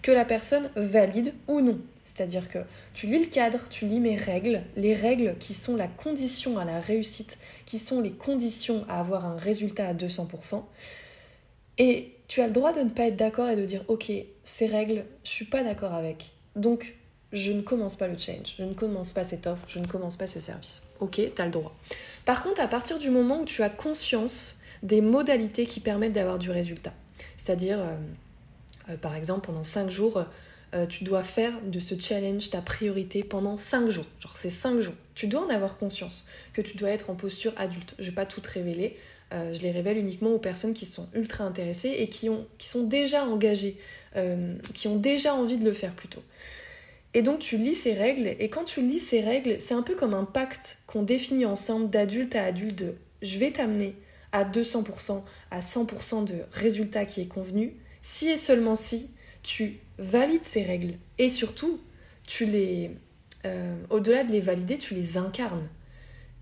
Que 0.00 0.12
la 0.12 0.24
personne 0.24 0.70
valide 0.74 1.34
ou 1.46 1.60
non. 1.60 1.78
C'est-à-dire 2.04 2.48
que 2.48 2.60
tu 2.94 3.06
lis 3.06 3.18
le 3.18 3.26
cadre, 3.26 3.68
tu 3.68 3.84
lis 3.84 4.00
mes 4.00 4.16
règles, 4.16 4.62
les 4.76 4.94
règles 4.94 5.36
qui 5.38 5.52
sont 5.52 5.76
la 5.76 5.88
condition 5.88 6.58
à 6.58 6.64
la 6.64 6.80
réussite, 6.80 7.38
qui 7.66 7.78
sont 7.78 8.00
les 8.00 8.12
conditions 8.12 8.86
à 8.88 9.00
avoir 9.00 9.26
un 9.26 9.36
résultat 9.36 9.88
à 9.88 9.94
200%. 9.94 10.64
Et 11.78 12.15
tu 12.28 12.40
as 12.40 12.46
le 12.46 12.52
droit 12.52 12.72
de 12.72 12.80
ne 12.80 12.90
pas 12.90 13.04
être 13.04 13.16
d'accord 13.16 13.48
et 13.48 13.56
de 13.56 13.64
dire 13.64 13.84
ok, 13.88 14.10
ces 14.44 14.66
règles, 14.66 15.04
je 15.24 15.30
suis 15.30 15.44
pas 15.44 15.62
d'accord 15.62 15.94
avec. 15.94 16.32
Donc 16.54 16.94
je 17.32 17.52
ne 17.52 17.60
commence 17.60 17.96
pas 17.96 18.08
le 18.08 18.16
change, 18.16 18.54
je 18.58 18.64
ne 18.64 18.74
commence 18.74 19.12
pas 19.12 19.24
cette 19.24 19.46
offre, 19.46 19.64
je 19.68 19.78
ne 19.78 19.86
commence 19.86 20.16
pas 20.16 20.26
ce 20.26 20.40
service. 20.40 20.84
Ok, 21.00 21.20
tu 21.34 21.42
as 21.42 21.44
le 21.44 21.50
droit. 21.50 21.76
Par 22.24 22.42
contre, 22.42 22.60
à 22.60 22.68
partir 22.68 22.98
du 22.98 23.10
moment 23.10 23.40
où 23.40 23.44
tu 23.44 23.62
as 23.62 23.70
conscience 23.70 24.56
des 24.82 25.00
modalités 25.00 25.66
qui 25.66 25.80
permettent 25.80 26.12
d'avoir 26.12 26.38
du 26.38 26.50
résultat, 26.50 26.92
c'est-à-dire, 27.36 27.78
euh, 27.80 27.96
euh, 28.90 28.96
par 28.96 29.14
exemple, 29.14 29.46
pendant 29.46 29.64
5 29.64 29.90
jours, 29.90 30.24
euh, 30.74 30.86
tu 30.86 31.04
dois 31.04 31.22
faire 31.22 31.52
de 31.62 31.78
ce 31.78 31.98
challenge 31.98 32.50
ta 32.50 32.60
priorité 32.60 33.22
pendant 33.22 33.56
5 33.56 33.88
jours. 33.88 34.06
Genre, 34.20 34.36
c'est 34.36 34.50
5 34.50 34.80
jours. 34.80 34.94
Tu 35.14 35.26
dois 35.26 35.44
en 35.46 35.50
avoir 35.50 35.76
conscience 35.76 36.26
que 36.52 36.60
tu 36.60 36.76
dois 36.76 36.90
être 36.90 37.10
en 37.10 37.14
posture 37.14 37.52
adulte. 37.56 37.94
Je 37.98 38.04
ne 38.04 38.10
vais 38.10 38.14
pas 38.14 38.26
tout 38.26 38.40
te 38.40 38.50
révéler. 38.50 38.98
Je 39.32 39.60
les 39.62 39.70
révèle 39.70 39.98
uniquement 39.98 40.30
aux 40.30 40.38
personnes 40.38 40.72
qui 40.72 40.86
sont 40.86 41.08
ultra 41.14 41.44
intéressées 41.44 41.94
et 41.98 42.08
qui, 42.08 42.28
ont, 42.28 42.46
qui 42.58 42.68
sont 42.68 42.84
déjà 42.84 43.24
engagées, 43.24 43.76
qui 44.74 44.88
ont 44.88 44.96
déjà 44.96 45.34
envie 45.34 45.58
de 45.58 45.64
le 45.64 45.72
faire 45.72 45.92
plutôt. 45.94 46.22
Et 47.12 47.22
donc 47.22 47.38
tu 47.38 47.56
lis 47.56 47.74
ces 47.74 47.94
règles, 47.94 48.36
et 48.38 48.48
quand 48.48 48.64
tu 48.64 48.82
lis 48.82 49.00
ces 49.00 49.20
règles, 49.20 49.56
c'est 49.58 49.74
un 49.74 49.82
peu 49.82 49.94
comme 49.94 50.14
un 50.14 50.24
pacte 50.24 50.78
qu'on 50.86 51.02
définit 51.02 51.46
ensemble 51.46 51.90
d'adulte 51.90 52.36
à 52.36 52.44
adulte 52.44 52.78
de 52.78 52.94
je 53.22 53.38
vais 53.38 53.50
t'amener 53.50 53.94
à 54.32 54.44
200%, 54.44 55.22
à 55.50 55.60
100% 55.60 56.24
de 56.24 56.34
résultats 56.52 57.06
qui 57.06 57.22
est 57.22 57.26
convenu, 57.26 57.74
si 58.02 58.28
et 58.28 58.36
seulement 58.36 58.76
si 58.76 59.10
tu 59.42 59.78
valides 59.98 60.44
ces 60.44 60.62
règles. 60.62 60.94
Et 61.18 61.28
surtout, 61.28 61.80
tu 62.26 62.44
les, 62.44 62.90
euh, 63.46 63.76
au-delà 63.90 64.24
de 64.24 64.32
les 64.32 64.40
valider, 64.40 64.76
tu 64.76 64.94
les 64.94 65.16
incarnes 65.16 65.68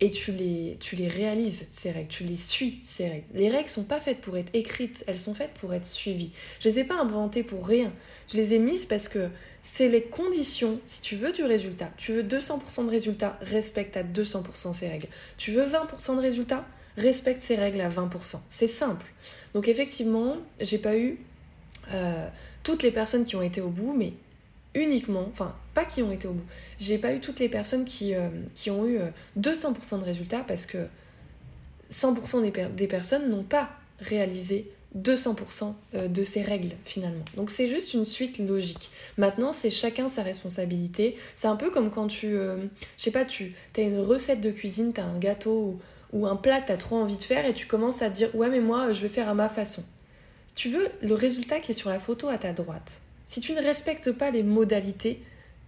et 0.00 0.11
tu 0.11 0.32
les, 0.32 0.76
tu 0.81 0.96
les 0.96 1.06
réalises, 1.06 1.67
ces 1.70 1.91
règles, 1.91 2.08
tu 2.08 2.25
les 2.25 2.37
suis, 2.37 2.81
ces 2.85 3.08
règles. 3.08 3.25
Les 3.35 3.49
règles 3.49 3.69
sont 3.69 3.85
pas 3.85 4.00
faites 4.00 4.20
pour 4.20 4.37
être 4.37 4.50
écrites, 4.52 5.05
elles 5.06 5.20
sont 5.20 5.35
faites 5.35 5.52
pour 5.52 5.73
être 5.73 5.87
suivies. 5.87 6.32
Je 6.61 6.69
les 6.69 6.81
ai 6.81 6.85
pas 6.85 6.96
inventées 6.96 7.44
pour 7.44 7.67
rien. 7.67 7.93
Je 8.31 8.37
les 8.37 8.55
ai 8.55 8.58
mises 8.58 8.87
parce 8.87 9.08
que 9.08 9.29
c'est 9.62 9.88
les 9.88 10.02
conditions, 10.02 10.81
si 10.85 11.00
tu 11.00 11.17
veux 11.17 11.32
du 11.32 11.44
résultat, 11.44 11.91
tu 11.96 12.12
veux 12.12 12.23
200% 12.23 12.85
de 12.85 12.91
résultat, 12.91 13.38
respecte 13.41 13.96
à 13.96 14.02
200% 14.02 14.73
ces 14.73 14.88
règles. 14.88 15.08
Tu 15.38 15.52
veux 15.52 15.64
20% 15.64 16.17
de 16.17 16.20
résultat, 16.20 16.67
respecte 16.96 17.41
ces 17.41 17.55
règles 17.55 17.81
à 17.81 17.88
20%. 17.88 18.41
C'est 18.50 18.67
simple. 18.67 19.06
Donc 19.55 19.69
effectivement, 19.69 20.37
j'ai 20.61 20.79
pas 20.79 20.99
eu 20.99 21.19
euh, 21.93 22.29
toutes 22.64 22.82
les 22.82 22.91
personnes 22.91 23.25
qui 23.25 23.37
ont 23.37 23.43
été 23.43 23.61
au 23.61 23.70
bout, 23.70 23.94
mais 23.96 24.12
uniquement, 24.75 25.26
enfin 25.31 25.55
pas 25.73 25.85
qui 25.85 26.03
ont 26.03 26.12
été 26.12 26.29
au 26.29 26.32
bout, 26.32 26.44
j'ai 26.79 26.99
pas 26.99 27.12
eu 27.12 27.21
toutes 27.21 27.41
les 27.41 27.49
personnes 27.49 27.85
qui, 27.85 28.15
euh, 28.15 28.29
qui 28.55 28.71
ont 28.71 28.87
eu 28.87 28.99
200% 29.38 29.94
euh, 29.94 29.99
de 29.99 30.05
résultats 30.05 30.44
parce 30.47 30.67
que 30.67 30.79
100% 31.91 32.73
des, 32.75 32.87
personnes 32.87 33.29
n'ont 33.31 33.43
pas 33.43 33.71
réalisé 34.00 34.71
200% 34.97 35.75
euh, 35.94 36.09
de 36.09 36.25
ces 36.25 36.43
règles 36.43 36.73
finalement. 36.85 37.25
Donc 37.37 37.50
c'est 37.50 37.69
juste 37.69 37.94
une 37.94 38.05
suite 38.05 38.38
logique. 38.38 38.91
Maintenant, 39.17 39.53
c'est 39.53 39.71
chacun 39.71 40.09
sa 40.09 40.23
responsabilité. 40.23 41.17
C'est 41.35 41.49
un 41.49 41.56
peu 41.56 41.70
comme 41.70 41.91
quand 41.91 42.06
tu, 42.06 42.31
je 42.31 42.69
sais 42.97 43.11
pas, 43.11 43.25
tu 43.25 43.55
as 43.77 43.82
une 43.82 44.00
recette 44.00 44.41
de 44.41 44.50
cuisine, 44.50 44.93
tu 44.93 45.00
as 45.00 45.05
un 45.05 45.19
gâteau 45.19 45.79
ou, 46.12 46.19
ou 46.20 46.27
un 46.27 46.37
plat 46.37 46.61
que 46.61 46.67
tu 46.67 46.73
as 46.73 46.77
trop 46.77 46.97
envie 46.97 47.17
de 47.17 47.23
faire 47.23 47.44
et 47.47 47.55
tu 47.55 47.67
commences 47.67 48.03
à 48.03 48.11
te 48.11 48.15
dire 48.15 48.35
ouais 48.35 48.49
mais 48.49 48.61
moi 48.61 48.93
je 48.93 49.03
vais 49.03 49.09
faire 49.09 49.29
à 49.29 49.35
ma 49.35 49.49
façon. 49.49 49.82
Tu 50.55 50.70
veux 50.70 50.88
le 51.03 51.15
résultat 51.15 51.59
qui 51.59 51.73
est 51.73 51.75
sur 51.75 51.91
la 51.91 51.99
photo 51.99 52.29
à 52.29 52.38
ta 52.38 52.53
droite. 52.53 53.03
Si 53.26 53.41
tu 53.41 53.53
ne 53.53 53.62
respectes 53.62 54.12
pas 54.12 54.31
les 54.31 54.43
modalités 54.43 55.23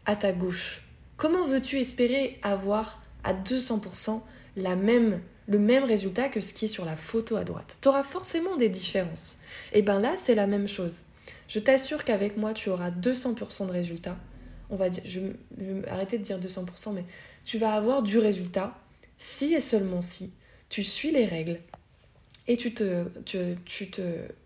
à 0.04 0.16
ta 0.16 0.32
gauche, 0.32 0.82
comment 1.16 1.46
veux-tu 1.46 1.78
espérer 1.78 2.38
avoir 2.42 3.02
à 3.24 3.34
200% 3.34 4.20
la 4.56 4.76
même, 4.76 5.20
le 5.46 5.58
même 5.58 5.84
résultat 5.84 6.28
que 6.28 6.40
ce 6.40 6.52
qui 6.52 6.66
est 6.66 6.68
sur 6.68 6.84
la 6.84 6.96
photo 6.96 7.36
à 7.36 7.44
droite? 7.44 7.78
Tu 7.80 7.88
auras 7.88 8.02
forcément 8.02 8.56
des 8.56 8.68
différences. 8.68 9.38
Et 9.72 9.82
bien 9.82 10.00
là, 10.00 10.16
c'est 10.16 10.34
la 10.34 10.46
même 10.46 10.68
chose. 10.68 11.02
Je 11.48 11.58
t'assure 11.58 12.04
qu'avec 12.04 12.36
moi, 12.36 12.52
tu 12.52 12.68
auras 12.68 12.90
200% 12.90 13.66
de 13.66 13.72
résultats. 13.72 14.18
On 14.68 14.76
va 14.76 14.86
je 14.90 15.20
vais 15.20 15.88
arrêter 15.88 16.18
de 16.18 16.22
dire 16.22 16.40
200%, 16.40 16.92
mais 16.94 17.04
tu 17.44 17.58
vas 17.58 17.72
avoir 17.74 18.02
du 18.02 18.18
résultat 18.18 18.76
si 19.18 19.54
et 19.54 19.60
seulement 19.60 20.00
si 20.00 20.32
tu 20.68 20.82
suis 20.82 21.12
les 21.12 21.24
règles, 21.24 21.60
et 22.48 22.56
tu 22.56 22.72
te, 22.74 23.04
tu, 23.24 23.38
tu, 23.64 23.90
te, 23.90 24.00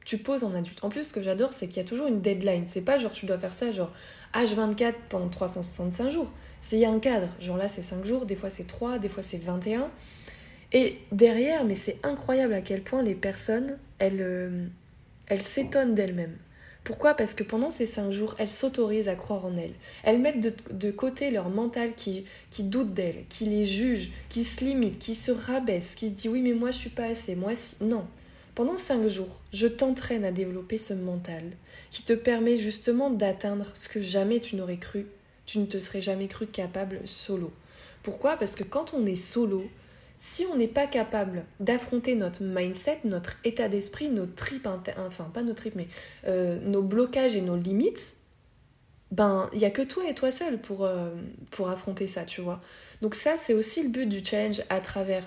tu 0.04 0.18
poses 0.18 0.44
en 0.44 0.54
adulte. 0.54 0.82
En 0.82 0.88
plus, 0.88 1.08
ce 1.08 1.12
que 1.12 1.22
j'adore, 1.22 1.52
c'est 1.52 1.68
qu'il 1.68 1.76
y 1.76 1.80
a 1.80 1.84
toujours 1.84 2.06
une 2.06 2.20
deadline. 2.20 2.66
C'est 2.66 2.80
pas 2.80 2.98
genre 2.98 3.12
tu 3.12 3.26
dois 3.26 3.38
faire 3.38 3.54
ça 3.54 3.72
genre 3.72 3.92
H24 4.34 4.94
pendant 5.08 5.28
365 5.28 6.10
jours. 6.10 6.30
C'est 6.60 6.76
il 6.76 6.80
y 6.80 6.84
a 6.84 6.90
un 6.90 6.98
cadre. 6.98 7.28
Genre 7.40 7.56
là, 7.56 7.68
c'est 7.68 7.82
5 7.82 8.04
jours, 8.04 8.26
des 8.26 8.36
fois 8.36 8.50
c'est 8.50 8.66
3, 8.66 8.98
des 8.98 9.08
fois 9.08 9.22
c'est 9.22 9.38
21. 9.38 9.90
Et 10.72 10.98
derrière, 11.12 11.64
mais 11.64 11.74
c'est 11.74 11.98
incroyable 12.02 12.54
à 12.54 12.60
quel 12.62 12.82
point 12.82 13.02
les 13.02 13.14
personnes, 13.14 13.76
elles, 13.98 14.20
euh, 14.20 14.66
elles 15.26 15.42
s'étonnent 15.42 15.94
d'elles-mêmes. 15.94 16.36
Pourquoi? 16.84 17.14
Parce 17.14 17.34
que 17.34 17.44
pendant 17.44 17.70
ces 17.70 17.86
cinq 17.86 18.10
jours, 18.10 18.34
elles 18.38 18.48
s'autorisent 18.48 19.08
à 19.08 19.14
croire 19.14 19.44
en 19.44 19.56
elles. 19.56 19.74
Elles 20.02 20.18
mettent 20.18 20.40
de, 20.40 20.90
côté 20.90 21.30
leur 21.30 21.50
mental 21.50 21.94
qui, 21.94 22.24
qui 22.50 22.62
doute 22.62 22.94
d'elles, 22.94 23.24
qui 23.28 23.44
les 23.44 23.66
juge, 23.66 24.10
qui 24.28 24.44
se 24.44 24.64
limite, 24.64 24.98
qui 24.98 25.14
se 25.14 25.30
rabaisse, 25.30 25.94
qui 25.94 26.08
se 26.08 26.14
dit 26.14 26.28
oui 26.28 26.40
mais 26.40 26.54
moi 26.54 26.70
je 26.70 26.78
suis 26.78 26.90
pas 26.90 27.04
assez, 27.04 27.34
moi 27.34 27.54
si. 27.54 27.84
Non. 27.84 28.06
Pendant 28.54 28.78
cinq 28.78 29.06
jours, 29.06 29.40
je 29.52 29.66
t'entraîne 29.66 30.24
à 30.24 30.32
développer 30.32 30.78
ce 30.78 30.92
mental 30.92 31.44
qui 31.90 32.02
te 32.02 32.12
permet 32.12 32.58
justement 32.58 33.10
d'atteindre 33.10 33.66
ce 33.74 33.88
que 33.88 34.00
jamais 34.00 34.40
tu 34.40 34.56
n'aurais 34.56 34.76
cru, 34.78 35.06
tu 35.46 35.58
ne 35.58 35.66
te 35.66 35.78
serais 35.78 36.00
jamais 36.00 36.28
cru 36.28 36.46
capable 36.46 37.00
solo. 37.04 37.52
Pourquoi? 38.02 38.36
Parce 38.36 38.56
que 38.56 38.64
quand 38.64 38.94
on 38.94 39.06
est 39.06 39.16
solo, 39.16 39.64
si 40.22 40.44
on 40.52 40.56
n'est 40.56 40.68
pas 40.68 40.86
capable 40.86 41.46
d'affronter 41.60 42.14
notre 42.14 42.42
mindset, 42.42 43.00
notre 43.04 43.38
état 43.42 43.70
d'esprit, 43.70 44.10
nos 44.10 44.26
tripes, 44.26 44.68
enfin 44.98 45.24
pas 45.32 45.42
nos 45.42 45.54
tripes, 45.54 45.76
mais 45.76 45.88
euh, 46.26 46.60
nos 46.60 46.82
blocages 46.82 47.36
et 47.36 47.40
nos 47.40 47.56
limites, 47.56 48.16
ben 49.10 49.48
il 49.54 49.60
y 49.60 49.64
a 49.64 49.70
que 49.70 49.80
toi 49.80 50.06
et 50.06 50.14
toi 50.14 50.30
seul 50.30 50.60
pour, 50.60 50.84
euh, 50.84 51.08
pour 51.50 51.70
affronter 51.70 52.06
ça, 52.06 52.26
tu 52.26 52.42
vois. 52.42 52.60
Donc 53.00 53.14
ça, 53.14 53.38
c'est 53.38 53.54
aussi 53.54 53.82
le 53.82 53.88
but 53.88 54.06
du 54.06 54.22
challenge 54.22 54.62
à 54.68 54.80
travers, 54.80 55.26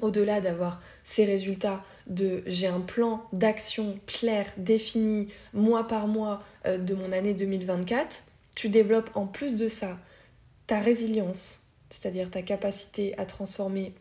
au-delà 0.00 0.40
d'avoir 0.40 0.80
ces 1.02 1.26
résultats 1.26 1.84
de 2.06 2.42
j'ai 2.46 2.66
un 2.66 2.80
plan 2.80 3.28
d'action 3.34 4.00
clair, 4.06 4.46
défini, 4.56 5.28
mois 5.52 5.86
par 5.86 6.08
mois 6.08 6.42
euh, 6.64 6.78
de 6.78 6.94
mon 6.94 7.12
année 7.12 7.34
2024, 7.34 8.22
tu 8.54 8.70
développes 8.70 9.10
en 9.14 9.26
plus 9.26 9.54
de 9.54 9.68
ça 9.68 9.98
ta 10.66 10.80
résilience, 10.80 11.64
c'est-à-dire 11.90 12.30
ta 12.30 12.40
capacité 12.40 13.16
à 13.18 13.26
transformer 13.26 13.92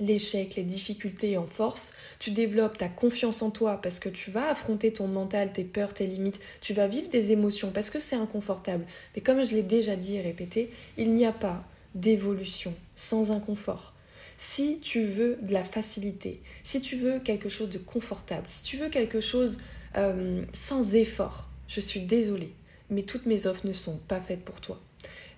l'échec, 0.00 0.56
les 0.56 0.62
difficultés 0.62 1.36
en 1.36 1.46
force, 1.46 1.92
tu 2.18 2.30
développes 2.30 2.78
ta 2.78 2.88
confiance 2.88 3.42
en 3.42 3.50
toi 3.50 3.80
parce 3.82 4.00
que 4.00 4.08
tu 4.08 4.30
vas 4.30 4.48
affronter 4.48 4.92
ton 4.92 5.06
mental, 5.06 5.52
tes 5.52 5.64
peurs, 5.64 5.92
tes 5.92 6.06
limites, 6.06 6.40
tu 6.60 6.72
vas 6.72 6.88
vivre 6.88 7.08
des 7.08 7.32
émotions 7.32 7.70
parce 7.70 7.90
que 7.90 8.00
c'est 8.00 8.16
inconfortable. 8.16 8.84
Mais 9.14 9.22
comme 9.22 9.42
je 9.42 9.54
l'ai 9.54 9.62
déjà 9.62 9.96
dit 9.96 10.16
et 10.16 10.22
répété, 10.22 10.70
il 10.96 11.12
n'y 11.12 11.26
a 11.26 11.32
pas 11.32 11.64
d'évolution 11.94 12.74
sans 12.94 13.30
inconfort. 13.30 13.94
Si 14.38 14.80
tu 14.80 15.04
veux 15.04 15.38
de 15.42 15.52
la 15.52 15.62
facilité, 15.62 16.40
si 16.62 16.80
tu 16.80 16.96
veux 16.96 17.20
quelque 17.20 17.48
chose 17.48 17.68
de 17.70 17.78
confortable, 17.78 18.46
si 18.48 18.62
tu 18.64 18.76
veux 18.76 18.88
quelque 18.88 19.20
chose 19.20 19.58
euh, 19.96 20.42
sans 20.52 20.94
effort, 20.94 21.48
je 21.68 21.80
suis 21.80 22.00
désolée, 22.00 22.52
mais 22.90 23.02
toutes 23.02 23.26
mes 23.26 23.46
offres 23.46 23.66
ne 23.66 23.72
sont 23.72 23.98
pas 24.08 24.20
faites 24.20 24.44
pour 24.44 24.60
toi. 24.60 24.80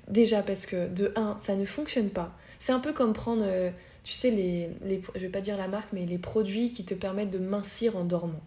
Déjà 0.09 0.43
parce 0.43 0.65
que 0.65 0.89
de 0.89 1.13
1, 1.17 1.39
ça 1.39 1.57
ne 1.57 1.65
fonctionne 1.65 2.11
pas. 2.11 2.39
C'est 2.61 2.73
un 2.73 2.81
peu 2.81 2.93
comme 2.93 3.13
prendre... 3.13 3.45
Euh, 3.45 3.71
tu 4.05 4.13
sais, 4.13 4.31
les, 4.31 4.69
les, 4.85 5.03
je 5.15 5.21
vais 5.21 5.31
pas 5.31 5.41
dire 5.41 5.57
la 5.57 5.67
marque, 5.67 5.93
mais 5.93 6.05
les 6.05 6.19
produits 6.19 6.71
qui 6.71 6.85
te 6.85 6.95
permettent 6.95 7.31
de 7.31 7.39
mincir 7.39 7.97
en 7.97 8.05
dormant. 8.05 8.43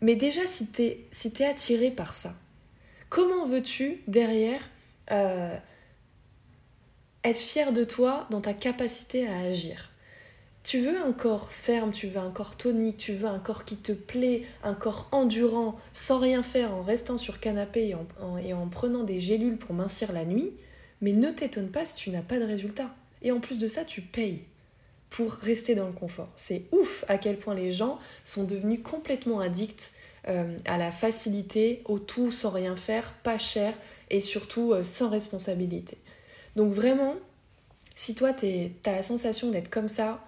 Mais 0.00 0.14
déjà, 0.14 0.46
si 0.46 0.68
tu 0.68 0.82
es, 0.82 1.04
si 1.10 1.32
es 1.40 1.44
attiré 1.44 1.90
par 1.90 2.14
ça, 2.14 2.34
comment 3.08 3.44
veux-tu, 3.44 4.02
derrière, 4.06 4.60
euh, 5.10 5.56
être 7.24 7.38
fier 7.38 7.72
de 7.72 7.82
toi 7.82 8.28
dans 8.30 8.40
ta 8.40 8.54
capacité 8.54 9.26
à 9.26 9.40
agir? 9.40 9.90
Tu 10.62 10.80
veux 10.80 11.00
un 11.00 11.12
corps 11.12 11.50
ferme, 11.50 11.90
tu 11.90 12.06
veux 12.06 12.20
un 12.20 12.30
corps 12.30 12.56
tonique, 12.56 12.98
tu 12.98 13.14
veux 13.14 13.26
un 13.26 13.40
corps 13.40 13.64
qui 13.64 13.76
te 13.76 13.92
plaît, 13.92 14.44
un 14.62 14.74
corps 14.74 15.08
endurant, 15.10 15.76
sans 15.92 16.20
rien 16.20 16.44
faire, 16.44 16.72
en 16.74 16.82
restant 16.82 17.18
sur 17.18 17.40
canapé 17.40 17.88
et 17.88 17.94
en, 17.94 18.38
et 18.38 18.52
en 18.52 18.68
prenant 18.68 19.02
des 19.02 19.18
gélules 19.18 19.56
pour 19.56 19.74
mincir 19.74 20.12
la 20.12 20.24
nuit, 20.24 20.52
mais 21.00 21.12
ne 21.12 21.30
t'étonne 21.30 21.70
pas 21.70 21.84
si 21.84 21.96
tu 21.96 22.10
n'as 22.10 22.22
pas 22.22 22.38
de 22.38 22.44
résultat. 22.44 22.94
Et 23.22 23.32
en 23.32 23.40
plus 23.40 23.58
de 23.58 23.66
ça, 23.66 23.84
tu 23.84 24.02
payes 24.02 24.42
pour 25.10 25.32
rester 25.32 25.74
dans 25.74 25.86
le 25.86 25.92
confort. 25.92 26.28
C'est 26.36 26.64
ouf 26.72 27.04
à 27.08 27.18
quel 27.18 27.38
point 27.38 27.54
les 27.54 27.70
gens 27.70 27.98
sont 28.24 28.44
devenus 28.44 28.80
complètement 28.82 29.40
addicts 29.40 29.92
euh, 30.28 30.56
à 30.66 30.76
la 30.76 30.92
facilité, 30.92 31.82
au 31.86 31.98
tout 31.98 32.30
sans 32.30 32.50
rien 32.50 32.76
faire, 32.76 33.14
pas 33.22 33.38
cher 33.38 33.72
et 34.10 34.20
surtout 34.20 34.72
euh, 34.72 34.82
sans 34.82 35.08
responsabilité. 35.08 35.96
Donc 36.56 36.72
vraiment, 36.72 37.14
si 37.94 38.14
toi 38.14 38.32
tu 38.32 38.46
as 38.84 38.92
la 38.92 39.02
sensation 39.02 39.50
d'être 39.50 39.70
comme 39.70 39.88
ça, 39.88 40.24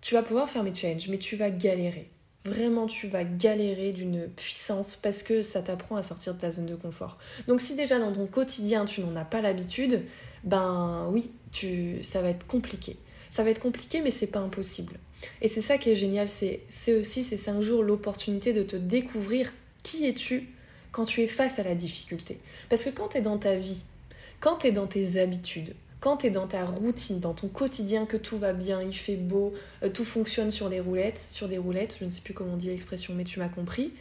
tu 0.00 0.14
vas 0.14 0.22
pouvoir 0.22 0.48
faire 0.48 0.62
mes 0.62 0.74
challenges, 0.74 1.08
mais 1.08 1.18
tu 1.18 1.36
vas 1.36 1.50
galérer. 1.50 2.10
Vraiment, 2.46 2.86
tu 2.86 3.06
vas 3.06 3.24
galérer 3.24 3.92
d'une 3.92 4.28
puissance 4.28 4.96
parce 4.96 5.22
que 5.22 5.42
ça 5.42 5.62
t'apprend 5.62 5.96
à 5.96 6.02
sortir 6.02 6.34
de 6.34 6.40
ta 6.40 6.50
zone 6.50 6.66
de 6.66 6.74
confort. 6.74 7.18
Donc 7.48 7.60
si 7.60 7.74
déjà 7.74 7.98
dans 7.98 8.12
ton 8.12 8.26
quotidien 8.26 8.84
tu 8.84 9.00
n'en 9.00 9.16
as 9.16 9.24
pas 9.24 9.40
l'habitude, 9.40 10.04
ben 10.44 11.08
oui, 11.10 11.30
tu, 11.52 12.02
ça 12.02 12.20
va 12.22 12.28
être 12.28 12.46
compliqué. 12.46 12.96
Ça 13.34 13.42
va 13.42 13.50
être 13.50 13.58
compliqué, 13.58 14.00
mais 14.00 14.12
c'est 14.12 14.28
pas 14.28 14.38
impossible. 14.38 14.92
Et 15.42 15.48
c'est 15.48 15.60
ça 15.60 15.76
qui 15.76 15.90
est 15.90 15.96
génial, 15.96 16.28
c'est 16.28 16.94
aussi 16.96 17.24
ces 17.24 17.36
cinq 17.36 17.62
jours 17.62 17.82
l'opportunité 17.82 18.52
de 18.52 18.62
te 18.62 18.76
découvrir 18.76 19.52
qui 19.82 20.06
es-tu 20.06 20.50
quand 20.92 21.04
tu 21.04 21.20
es 21.20 21.26
face 21.26 21.58
à 21.58 21.64
la 21.64 21.74
difficulté. 21.74 22.38
Parce 22.70 22.84
que 22.84 22.90
quand 22.90 23.08
tu 23.08 23.16
es 23.16 23.22
dans 23.22 23.36
ta 23.36 23.56
vie, 23.56 23.82
quand 24.38 24.58
tu 24.58 24.68
es 24.68 24.70
dans 24.70 24.86
tes 24.86 25.20
habitudes, 25.20 25.74
quand 25.98 26.18
tu 26.18 26.26
es 26.26 26.30
dans 26.30 26.46
ta 26.46 26.64
routine, 26.64 27.18
dans 27.18 27.34
ton 27.34 27.48
quotidien, 27.48 28.06
que 28.06 28.16
tout 28.16 28.38
va 28.38 28.52
bien, 28.52 28.80
il 28.80 28.94
fait 28.94 29.16
beau, 29.16 29.52
euh, 29.82 29.88
tout 29.88 30.04
fonctionne 30.04 30.52
sur 30.52 30.68
les 30.68 30.78
roulettes, 30.78 31.18
sur 31.18 31.48
des 31.48 31.58
roulettes, 31.58 31.96
je 31.98 32.04
ne 32.04 32.10
sais 32.10 32.20
plus 32.20 32.34
comment 32.34 32.52
on 32.52 32.56
dit 32.56 32.68
l'expression, 32.68 33.14
mais 33.14 33.24
tu 33.24 33.40
m'as 33.40 33.48
compris, 33.48 33.92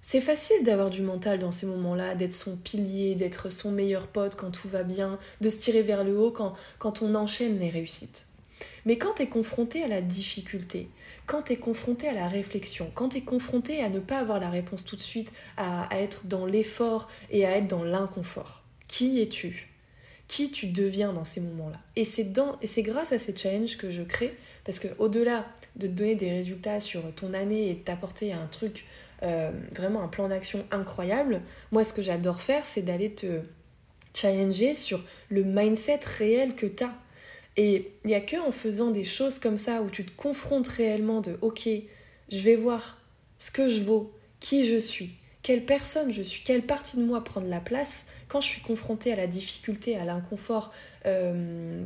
c'est 0.00 0.22
facile 0.22 0.64
d'avoir 0.64 0.88
du 0.88 1.02
mental 1.02 1.38
dans 1.38 1.52
ces 1.52 1.66
moments-là, 1.66 2.14
d'être 2.14 2.32
son 2.32 2.56
pilier, 2.56 3.16
d'être 3.16 3.52
son 3.52 3.70
meilleur 3.70 4.06
pote 4.06 4.34
quand 4.34 4.50
tout 4.50 4.68
va 4.68 4.82
bien, 4.82 5.18
de 5.42 5.50
se 5.50 5.58
tirer 5.58 5.82
vers 5.82 6.04
le 6.04 6.18
haut 6.18 6.30
quand, 6.30 6.54
quand 6.78 7.02
on 7.02 7.14
enchaîne 7.14 7.58
les 7.58 7.68
réussites. 7.68 8.28
Mais 8.84 8.98
quand 8.98 9.14
tu 9.14 9.22
es 9.22 9.26
confronté 9.28 9.82
à 9.82 9.88
la 9.88 10.00
difficulté, 10.00 10.88
quand 11.26 11.42
tu 11.42 11.52
es 11.52 11.56
confronté 11.56 12.08
à 12.08 12.12
la 12.12 12.26
réflexion, 12.26 12.90
quand 12.94 13.10
tu 13.10 13.18
es 13.18 13.20
confronté 13.22 13.82
à 13.82 13.88
ne 13.88 14.00
pas 14.00 14.18
avoir 14.18 14.40
la 14.40 14.50
réponse 14.50 14.84
tout 14.84 14.96
de 14.96 15.00
suite, 15.00 15.32
à, 15.56 15.88
être 15.92 16.26
dans 16.26 16.46
l'effort 16.46 17.08
et 17.30 17.46
à 17.46 17.56
être 17.56 17.68
dans 17.68 17.84
l'inconfort, 17.84 18.62
qui 18.88 19.20
es-tu? 19.20 19.68
Qui 20.28 20.50
tu 20.50 20.66
deviens 20.66 21.12
dans 21.12 21.24
ces 21.24 21.40
moments-là? 21.40 21.78
Et 21.94 22.04
c'est 22.04 22.82
grâce 22.82 23.12
à 23.12 23.18
ces 23.18 23.36
challenges 23.36 23.76
que 23.76 23.90
je 23.90 24.02
crée, 24.02 24.34
parce 24.64 24.78
que 24.78 24.88
au-delà 24.98 25.46
de 25.76 25.86
te 25.86 25.92
donner 25.92 26.14
des 26.14 26.30
résultats 26.30 26.80
sur 26.80 27.14
ton 27.14 27.34
année 27.34 27.68
et 27.68 27.74
de 27.74 27.80
t'apporter 27.80 28.32
un 28.32 28.46
truc, 28.46 28.84
euh, 29.22 29.52
vraiment 29.72 30.02
un 30.02 30.08
plan 30.08 30.28
d'action 30.28 30.64
incroyable, 30.70 31.42
moi 31.70 31.84
ce 31.84 31.92
que 31.92 32.02
j'adore 32.02 32.40
faire, 32.40 32.66
c'est 32.66 32.82
d'aller 32.82 33.12
te 33.12 33.42
challenger 34.14 34.74
sur 34.74 35.04
le 35.28 35.44
mindset 35.44 36.00
réel 36.18 36.54
que 36.54 36.66
tu 36.66 36.84
as 36.84 36.92
et 37.56 37.92
il 38.04 38.08
n'y 38.08 38.14
a 38.14 38.20
que 38.20 38.36
en 38.36 38.52
faisant 38.52 38.90
des 38.90 39.04
choses 39.04 39.38
comme 39.38 39.58
ça 39.58 39.82
où 39.82 39.90
tu 39.90 40.04
te 40.04 40.10
confrontes 40.16 40.68
réellement 40.68 41.20
de 41.20 41.36
ok, 41.42 41.68
je 42.30 42.40
vais 42.40 42.56
voir 42.56 42.98
ce 43.38 43.50
que 43.50 43.68
je 43.68 43.82
vaux, 43.82 44.12
qui 44.40 44.64
je 44.64 44.78
suis, 44.78 45.14
quelle 45.42 45.64
personne 45.64 46.10
je 46.10 46.22
suis, 46.22 46.42
quelle 46.42 46.62
partie 46.62 46.96
de 46.96 47.02
moi 47.02 47.22
prendre 47.24 47.48
la 47.48 47.60
place 47.60 48.06
quand 48.28 48.40
je 48.40 48.46
suis 48.46 48.62
confrontée 48.62 49.12
à 49.12 49.16
la 49.16 49.26
difficulté, 49.26 49.96
à 49.96 50.04
l'inconfort. 50.04 50.72
Euh, 51.06 51.84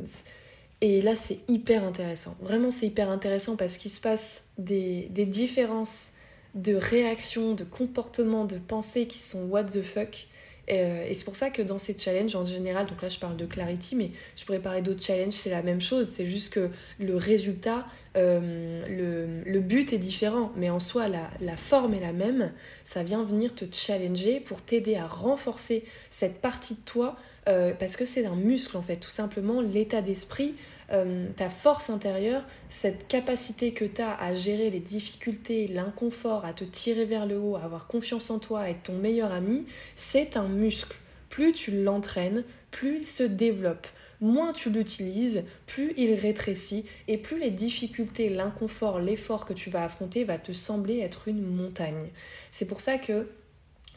et 0.79 1.01
là, 1.01 1.15
c'est 1.15 1.39
hyper 1.47 1.83
intéressant. 1.83 2.37
Vraiment, 2.41 2.69
c'est 2.71 2.85
hyper 2.85 3.09
intéressant 3.09 3.55
parce 3.55 3.77
qu'il 3.77 3.91
se 3.91 3.99
passe 3.99 4.45
des, 4.57 5.07
des 5.09 5.25
différences 5.25 6.11
de 6.53 6.75
réaction, 6.75 7.53
de 7.53 7.63
comportement, 7.63 8.45
de 8.45 8.57
pensée 8.57 9.07
qui 9.07 9.19
sont 9.19 9.45
what 9.45 9.65
the 9.65 9.81
fuck. 9.81 10.27
Euh, 10.69 11.05
et 11.07 11.13
c'est 11.13 11.23
pour 11.23 11.35
ça 11.35 11.49
que 11.49 11.61
dans 11.61 11.79
ces 11.79 11.97
challenges 11.97 12.35
en 12.35 12.43
général, 12.43 12.87
donc 12.87 13.01
là 13.01 13.09
je 13.09 13.19
parle 13.19 13.37
de 13.37 13.45
Clarity, 13.45 13.95
mais 13.95 14.11
je 14.35 14.43
pourrais 14.43 14.59
parler 14.59 14.81
d'autres 14.81 15.01
challenges, 15.01 15.33
c'est 15.33 15.49
la 15.49 15.61
même 15.61 15.79
chose, 15.79 16.07
c'est 16.07 16.27
juste 16.27 16.53
que 16.53 16.69
le 16.99 17.15
résultat, 17.15 17.85
euh, 18.17 19.43
le, 19.45 19.59
but 19.59 19.93
est 19.93 19.97
différent, 19.97 20.51
mais 20.55 20.69
en 20.69 20.79
soi 20.79 21.07
la, 21.07 21.57
forme 21.57 21.93
est 21.93 21.99
la 21.99 22.13
même, 22.13 22.51
ça 22.83 23.03
vient 23.03 23.23
venir 23.23 23.55
te 23.55 23.65
challenger 23.71 24.39
pour 24.39 24.61
t'aider 24.61 24.95
à 24.95 25.07
renforcer 25.07 25.83
cette 26.09 26.41
partie 26.41 26.75
de 26.75 26.81
toi, 26.81 27.17
euh, 27.47 27.73
parce 27.77 27.95
que 27.95 28.05
c'est 28.05 28.25
un 28.25 28.35
muscle 28.35 28.75
en 28.77 28.81
fait, 28.81 28.97
tout 28.97 29.09
simplement 29.09 29.61
l'état 29.61 30.01
d'esprit 30.01 30.55
euh, 30.91 31.27
ta 31.35 31.49
force 31.49 31.89
intérieure, 31.89 32.43
cette 32.69 33.07
capacité 33.07 33.73
que 33.73 33.85
tu 33.85 34.01
as 34.01 34.15
à 34.19 34.33
gérer 34.35 34.69
les 34.69 34.79
difficultés, 34.79 35.67
l'inconfort, 35.67 36.45
à 36.45 36.53
te 36.53 36.63
tirer 36.63 37.05
vers 37.05 37.25
le 37.25 37.37
haut, 37.37 37.55
à 37.55 37.63
avoir 37.63 37.87
confiance 37.87 38.29
en 38.29 38.39
toi, 38.39 38.61
à 38.61 38.69
être 38.69 38.83
ton 38.83 38.93
meilleur 38.93 39.31
ami, 39.31 39.65
c'est 39.95 40.37
un 40.37 40.47
muscle. 40.47 40.97
Plus 41.29 41.51
tu 41.51 41.83
l'entraînes, 41.83 42.43
plus 42.71 42.99
il 42.99 43.05
se 43.05 43.23
développe. 43.23 43.87
Moins 44.21 44.53
tu 44.53 44.69
l'utilises, 44.69 45.43
plus 45.67 45.93
il 45.97 46.13
rétrécit 46.15 46.85
et 47.07 47.17
plus 47.17 47.39
les 47.39 47.51
difficultés, 47.51 48.29
l'inconfort, 48.29 48.99
l'effort 48.99 49.45
que 49.45 49.53
tu 49.53 49.69
vas 49.69 49.83
affronter 49.83 50.23
va 50.23 50.37
te 50.37 50.53
sembler 50.53 50.99
être 50.99 51.27
une 51.27 51.41
montagne. 51.41 52.09
C'est 52.49 52.65
pour 52.65 52.79
ça 52.79 52.97
que 52.97 53.27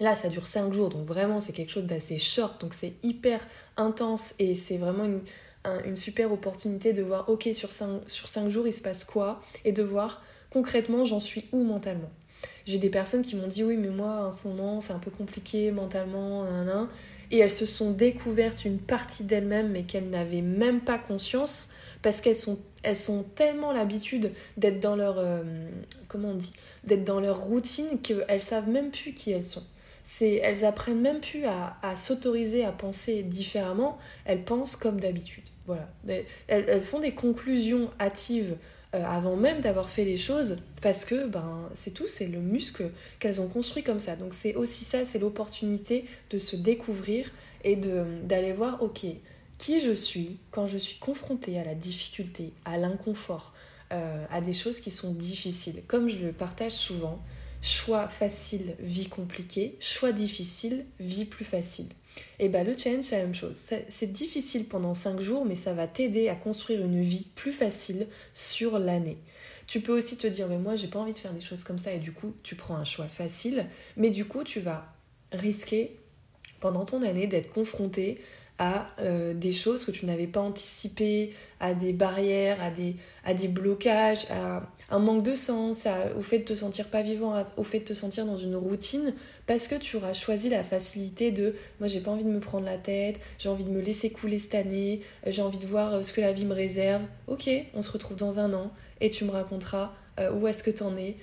Là, 0.00 0.16
ça 0.16 0.30
dure 0.30 0.46
5 0.46 0.72
jours, 0.72 0.88
donc 0.88 1.06
vraiment, 1.06 1.40
c'est 1.40 1.52
quelque 1.52 1.70
chose 1.70 1.84
d'assez 1.84 2.18
short, 2.18 2.58
donc 2.60 2.72
c'est 2.72 2.94
hyper 3.02 3.46
intense 3.76 4.34
et 4.38 4.54
c'est 4.54 4.78
vraiment 4.78 5.04
une, 5.04 5.20
une 5.84 5.96
super 5.96 6.32
opportunité 6.32 6.94
de 6.94 7.02
voir, 7.02 7.28
ok, 7.28 7.50
sur 7.52 7.70
5, 7.70 8.08
sur 8.08 8.28
cinq 8.28 8.48
jours, 8.48 8.66
il 8.66 8.72
se 8.72 8.80
passe 8.80 9.04
quoi, 9.04 9.42
et 9.64 9.72
de 9.72 9.82
voir 9.82 10.22
concrètement, 10.50 11.04
j'en 11.04 11.20
suis 11.20 11.44
où 11.52 11.62
mentalement. 11.62 12.10
J'ai 12.64 12.78
des 12.78 12.88
personnes 12.88 13.22
qui 13.22 13.36
m'ont 13.36 13.46
dit, 13.46 13.62
oui, 13.62 13.76
mais 13.76 13.88
moi, 13.88 14.28
en 14.28 14.32
ce 14.32 14.48
moment, 14.48 14.80
c'est 14.80 14.94
un 14.94 14.98
peu 14.98 15.10
compliqué 15.10 15.70
mentalement, 15.70 16.44
nan, 16.44 16.88
et 17.30 17.38
elles 17.38 17.50
se 17.50 17.66
sont 17.66 17.90
découvertes 17.90 18.64
une 18.64 18.78
partie 18.78 19.24
d'elles-mêmes, 19.24 19.70
mais 19.70 19.82
qu'elles 19.82 20.08
n'avaient 20.08 20.40
même 20.40 20.80
pas 20.80 20.98
conscience, 20.98 21.68
parce 22.00 22.22
qu'elles 22.22 22.36
sont, 22.36 22.58
elles 22.82 22.96
sont 22.96 23.24
tellement 23.34 23.72
l'habitude 23.72 24.32
d'être 24.56 24.80
dans 24.80 24.96
leur, 24.96 25.18
euh, 25.18 25.42
comment 26.08 26.30
on 26.30 26.34
dit, 26.34 26.54
d'être 26.84 27.04
dans 27.04 27.20
leur 27.20 27.38
routine 27.38 28.00
qu'elles 28.02 28.40
savent 28.40 28.70
même 28.70 28.90
plus 28.90 29.12
qui 29.12 29.30
elles 29.30 29.44
sont 29.44 29.64
elles 30.20 30.64
apprennent 30.64 31.00
même 31.00 31.20
plus 31.20 31.44
à, 31.44 31.96
s'autoriser 31.96 32.64
à 32.64 32.72
penser 32.72 33.22
différemment, 33.22 33.98
elles 34.24 34.44
pensent 34.44 34.76
comme 34.76 35.00
d'habitude. 35.00 35.44
Voilà. 35.66 35.88
Elles, 36.48 36.80
font 36.80 36.98
des 36.98 37.14
conclusions 37.14 37.90
hâtives 38.00 38.56
euh, 38.94 39.04
avant 39.04 39.36
même 39.36 39.60
d'avoir 39.60 39.88
fait 39.88 40.04
les 40.04 40.16
choses 40.16 40.56
parce 40.82 41.04
que 41.04 41.26
ben 41.26 41.70
c'est 41.74 41.92
tout, 41.92 42.08
c'est 42.08 42.26
le 42.26 42.40
muscle 42.40 42.90
qu'elles 43.20 43.40
ont 43.40 43.46
construit 43.46 43.84
comme 43.84 44.00
ça. 44.00 44.16
Donc 44.16 44.34
c'est 44.34 44.56
aussi 44.56 44.84
ça, 44.84 45.04
c'est 45.04 45.20
l'opportunité 45.20 46.06
de 46.30 46.38
se 46.38 46.56
découvrir 46.56 47.30
et 47.62 47.76
d'aller 47.76 48.52
voir 48.52 48.82
ok, 48.82 49.06
qui 49.58 49.80
je 49.80 49.92
suis 49.92 50.38
quand 50.50 50.66
je 50.66 50.78
suis 50.78 50.98
confrontée 50.98 51.58
à 51.58 51.64
la 51.64 51.74
difficulté, 51.74 52.52
à 52.64 52.78
l'inconfort, 52.78 53.52
euh, 53.92 54.24
à 54.30 54.40
des 54.40 54.54
choses 54.54 54.80
qui 54.80 54.90
sont 54.90 55.12
difficiles. 55.12 55.82
Comme 55.86 56.08
je 56.08 56.18
le 56.18 56.32
partage 56.32 56.72
souvent, 56.72 57.20
Choix 57.62 58.08
facile, 58.08 58.74
vie 58.78 59.08
compliquée. 59.08 59.76
Choix 59.80 60.12
difficile, 60.12 60.86
vie 60.98 61.24
plus 61.24 61.44
facile. 61.44 61.86
Et 62.38 62.48
bien 62.48 62.64
le 62.64 62.76
challenge, 62.76 63.04
c'est 63.04 63.16
la 63.16 63.22
même 63.22 63.34
chose. 63.34 63.70
C'est 63.88 64.12
difficile 64.12 64.64
pendant 64.66 64.94
5 64.94 65.20
jours, 65.20 65.44
mais 65.44 65.54
ça 65.54 65.74
va 65.74 65.86
t'aider 65.86 66.28
à 66.28 66.34
construire 66.34 66.82
une 66.82 67.02
vie 67.02 67.26
plus 67.34 67.52
facile 67.52 68.06
sur 68.32 68.78
l'année. 68.78 69.18
Tu 69.66 69.80
peux 69.80 69.96
aussi 69.96 70.16
te 70.16 70.26
dire, 70.26 70.48
mais 70.48 70.58
moi, 70.58 70.74
j'ai 70.74 70.88
pas 70.88 70.98
envie 70.98 71.12
de 71.12 71.18
faire 71.18 71.32
des 71.32 71.40
choses 71.40 71.62
comme 71.62 71.78
ça, 71.78 71.92
et 71.92 71.98
du 71.98 72.12
coup, 72.12 72.34
tu 72.42 72.56
prends 72.56 72.76
un 72.76 72.84
choix 72.84 73.06
facile, 73.06 73.66
mais 73.96 74.10
du 74.10 74.24
coup, 74.24 74.42
tu 74.42 74.60
vas 74.60 74.92
risquer 75.32 75.96
pendant 76.58 76.84
ton 76.84 77.02
année 77.02 77.26
d'être 77.26 77.50
confronté 77.50 78.20
à 78.60 78.90
euh, 79.00 79.32
des 79.32 79.52
choses 79.52 79.86
que 79.86 79.90
tu 79.90 80.04
n'avais 80.04 80.26
pas 80.26 80.40
anticipées, 80.40 81.32
à 81.60 81.72
des 81.72 81.94
barrières, 81.94 82.58
à 82.62 82.70
des, 83.34 83.48
blocages, 83.48 84.26
à 84.30 84.62
un 84.90 84.98
manque 84.98 85.22
de 85.22 85.34
sens, 85.34 85.88
au 86.16 86.20
fait 86.20 86.40
de 86.40 86.44
te 86.44 86.54
sentir 86.54 86.88
pas 86.88 87.00
vivant, 87.00 87.42
au 87.56 87.64
fait 87.64 87.80
de 87.80 87.84
te 87.84 87.94
sentir 87.94 88.26
dans 88.26 88.36
une 88.36 88.54
routine, 88.54 89.14
parce 89.46 89.66
que 89.66 89.76
tu 89.76 89.96
auras 89.96 90.12
choisi 90.12 90.50
la 90.50 90.62
facilité 90.62 91.30
de 91.30 91.54
moi 91.78 91.88
j'ai 91.88 92.00
pas 92.00 92.10
envie 92.10 92.24
de 92.24 92.28
me 92.28 92.38
prendre 92.38 92.66
la 92.66 92.76
tête, 92.76 93.18
j'ai 93.38 93.48
envie 93.48 93.64
de 93.64 93.70
me 93.70 93.80
laisser 93.80 94.10
couler 94.10 94.38
cette 94.38 94.54
année, 94.54 95.00
euh, 95.26 95.30
j'ai 95.32 95.40
envie 95.40 95.58
de 95.58 95.66
voir 95.66 95.94
euh, 95.94 96.02
ce 96.02 96.12
que 96.12 96.20
la 96.20 96.32
vie 96.32 96.44
me 96.44 96.54
réserve. 96.54 97.02
Ok, 97.28 97.48
on 97.72 97.80
se 97.80 97.90
retrouve 97.90 98.18
dans 98.18 98.40
un 98.40 98.52
an 98.52 98.70
et 99.00 99.08
tu 99.08 99.24
me 99.24 99.30
raconteras 99.30 99.92
où 100.34 100.46
est-ce 100.46 100.62
que 100.62 100.70
tu 100.70 100.82
en 100.82 100.98
es, 100.98 101.16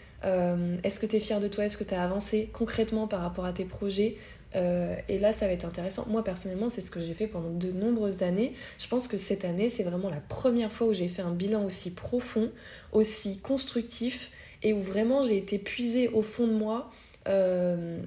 est-ce 0.83 0.99
que 0.99 1.05
tu 1.05 1.17
es 1.17 1.19
fier 1.19 1.39
de 1.39 1.47
toi, 1.47 1.65
est-ce 1.65 1.77
que 1.77 1.83
tu 1.83 1.93
as 1.93 2.01
avancé 2.01 2.49
concrètement 2.51 3.05
par 3.05 3.21
rapport 3.21 3.45
à 3.45 3.53
tes 3.53 3.65
projets, 3.65 4.15
euh, 4.55 4.95
et 5.09 5.19
là, 5.19 5.33
ça 5.33 5.47
va 5.47 5.53
être 5.53 5.65
intéressant. 5.65 6.05
Moi, 6.07 6.23
personnellement, 6.23 6.69
c'est 6.69 6.81
ce 6.81 6.91
que 6.91 6.99
j'ai 6.99 7.13
fait 7.13 7.27
pendant 7.27 7.49
de 7.49 7.71
nombreuses 7.71 8.23
années. 8.23 8.53
Je 8.79 8.87
pense 8.87 9.07
que 9.07 9.17
cette 9.17 9.45
année, 9.45 9.69
c'est 9.69 9.83
vraiment 9.83 10.09
la 10.09 10.21
première 10.21 10.71
fois 10.71 10.87
où 10.87 10.93
j'ai 10.93 11.09
fait 11.09 11.21
un 11.21 11.31
bilan 11.31 11.65
aussi 11.65 11.93
profond, 11.93 12.51
aussi 12.93 13.39
constructif, 13.39 14.31
et 14.63 14.73
où 14.73 14.81
vraiment 14.81 15.21
j'ai 15.21 15.37
été 15.37 15.59
puisée 15.59 16.07
au 16.09 16.21
fond 16.21 16.47
de 16.47 16.53
moi 16.53 16.89
euh, 17.27 17.99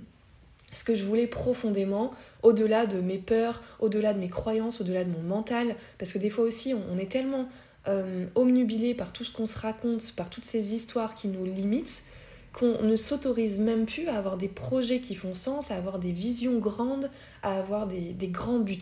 ce 0.72 0.84
que 0.84 0.94
je 0.94 1.04
voulais 1.04 1.26
profondément, 1.26 2.12
au-delà 2.42 2.86
de 2.86 3.00
mes 3.00 3.18
peurs, 3.18 3.62
au-delà 3.80 4.14
de 4.14 4.18
mes 4.18 4.28
croyances, 4.28 4.80
au-delà 4.80 5.04
de 5.04 5.10
mon 5.10 5.22
mental. 5.22 5.74
Parce 5.98 6.12
que 6.12 6.18
des 6.18 6.30
fois 6.30 6.44
aussi, 6.44 6.74
on, 6.74 6.96
est 6.96 7.10
tellement 7.10 7.48
euh, 7.88 8.26
omnubilé 8.34 8.94
par 8.94 9.12
tout 9.12 9.24
ce 9.24 9.32
qu'on 9.32 9.46
se 9.46 9.58
raconte, 9.58 10.12
par 10.12 10.30
toutes 10.30 10.44
ces 10.44 10.74
histoires 10.74 11.14
qui 11.14 11.28
nous 11.28 11.44
limitent 11.44 12.04
qu'on 12.52 12.82
ne 12.82 12.96
s'autorise 12.96 13.60
même 13.60 13.86
plus 13.86 14.08
à 14.08 14.16
avoir 14.16 14.36
des 14.36 14.48
projets 14.48 15.00
qui 15.00 15.14
font 15.14 15.34
sens, 15.34 15.70
à 15.70 15.76
avoir 15.76 15.98
des 15.98 16.12
visions 16.12 16.58
grandes, 16.58 17.10
à 17.42 17.58
avoir 17.58 17.86
des, 17.86 18.14
grands 18.28 18.58
buts. 18.58 18.78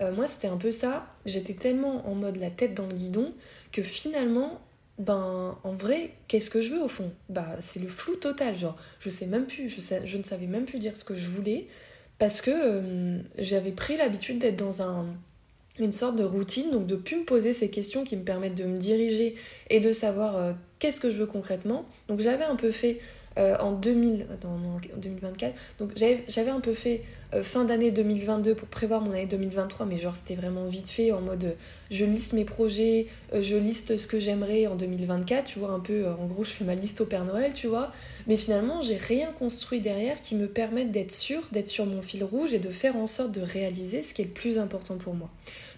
Euh, 0.00 0.12
moi, 0.14 0.26
c'était 0.26 0.48
un 0.48 0.56
peu 0.56 0.70
ça. 0.70 1.06
J'étais 1.26 1.54
tellement 1.54 2.08
en 2.08 2.14
mode 2.14 2.36
la 2.36 2.50
tête 2.50 2.74
dans 2.74 2.86
le 2.86 2.94
guidon 2.94 3.34
que 3.72 3.82
finalement, 3.82 4.60
ben, 4.98 5.58
en 5.62 5.72
vrai, 5.72 6.12
qu'est-ce 6.28 6.50
que 6.50 6.60
je 6.60 6.74
veux 6.74 6.82
au 6.82 6.88
fond? 6.88 7.12
Bah, 7.28 7.56
c'est 7.58 7.80
le 7.80 7.88
flou 7.88 8.16
total. 8.16 8.56
Genre, 8.56 8.76
je 9.00 9.10
sais 9.10 9.26
même 9.26 9.46
plus, 9.46 9.68
je, 9.68 10.16
ne 10.16 10.22
savais 10.22 10.46
même 10.46 10.64
plus 10.64 10.78
dire 10.78 10.96
ce 10.96 11.04
que 11.04 11.14
je 11.14 11.28
voulais 11.28 11.68
parce 12.18 12.42
que 12.42 12.50
euh, 12.52 13.18
j'avais 13.38 13.72
pris 13.72 13.96
l'habitude 13.96 14.38
d'être 14.38 14.56
dans 14.56 14.82
un, 14.82 15.06
une 15.78 15.92
sorte 15.92 16.16
de 16.16 16.24
routine, 16.24 16.70
donc 16.70 16.86
de 16.86 16.96
plus 16.96 17.16
me 17.16 17.24
poser 17.24 17.52
ces 17.52 17.70
questions 17.70 18.04
qui 18.04 18.16
me 18.16 18.24
permettent 18.24 18.54
de 18.54 18.64
me 18.64 18.78
diriger 18.78 19.34
et 19.70 19.80
de 19.80 19.92
savoir 19.92 20.36
euh, 20.36 20.52
qu'est-ce 20.80 21.00
que 21.00 21.10
je 21.10 21.16
veux 21.16 21.26
concrètement. 21.26 21.84
Donc 22.08 22.18
j'avais 22.18 22.44
un 22.44 22.56
peu 22.56 22.72
fait 22.72 22.98
euh, 23.38 23.56
en 23.60 23.70
2000, 23.70 24.26
en 24.44 24.98
2024, 24.98 25.54
donc 25.78 25.92
j'avais 25.96 26.50
un 26.50 26.58
peu 26.58 26.74
fait 26.74 27.02
euh, 27.32 27.44
fin 27.44 27.64
d'année 27.64 27.92
2022 27.92 28.56
pour 28.56 28.66
prévoir 28.66 29.02
mon 29.02 29.12
année 29.12 29.26
2023, 29.26 29.86
mais 29.86 29.98
genre 29.98 30.16
c'était 30.16 30.34
vraiment 30.34 30.64
vite 30.64 30.90
fait 30.90 31.12
en 31.12 31.20
mode 31.20 31.54
je 31.92 32.04
liste 32.04 32.32
mes 32.32 32.44
projets, 32.44 33.06
je 33.32 33.54
liste 33.54 33.98
ce 33.98 34.08
que 34.08 34.18
j'aimerais 34.18 34.66
en 34.66 34.74
2024, 34.74 35.44
tu 35.44 35.60
vois, 35.60 35.70
un 35.70 35.78
peu 35.78 36.08
en 36.08 36.26
gros 36.26 36.42
je 36.42 36.50
fais 36.50 36.64
ma 36.64 36.74
liste 36.74 37.00
au 37.02 37.06
Père 37.06 37.24
Noël, 37.24 37.52
tu 37.54 37.68
vois, 37.68 37.92
mais 38.26 38.36
finalement 38.36 38.82
j'ai 38.82 38.96
rien 38.96 39.28
construit 39.38 39.80
derrière 39.80 40.20
qui 40.20 40.34
me 40.34 40.48
permette 40.48 40.90
d'être 40.90 41.12
sûr, 41.12 41.42
d'être 41.52 41.68
sur 41.68 41.86
mon 41.86 42.02
fil 42.02 42.24
rouge 42.24 42.52
et 42.52 42.58
de 42.58 42.70
faire 42.70 42.96
en 42.96 43.06
sorte 43.06 43.30
de 43.30 43.42
réaliser 43.42 44.02
ce 44.02 44.12
qui 44.12 44.22
est 44.22 44.26
le 44.26 44.32
plus 44.32 44.58
important 44.58 44.96
pour 44.96 45.14
moi. 45.14 45.30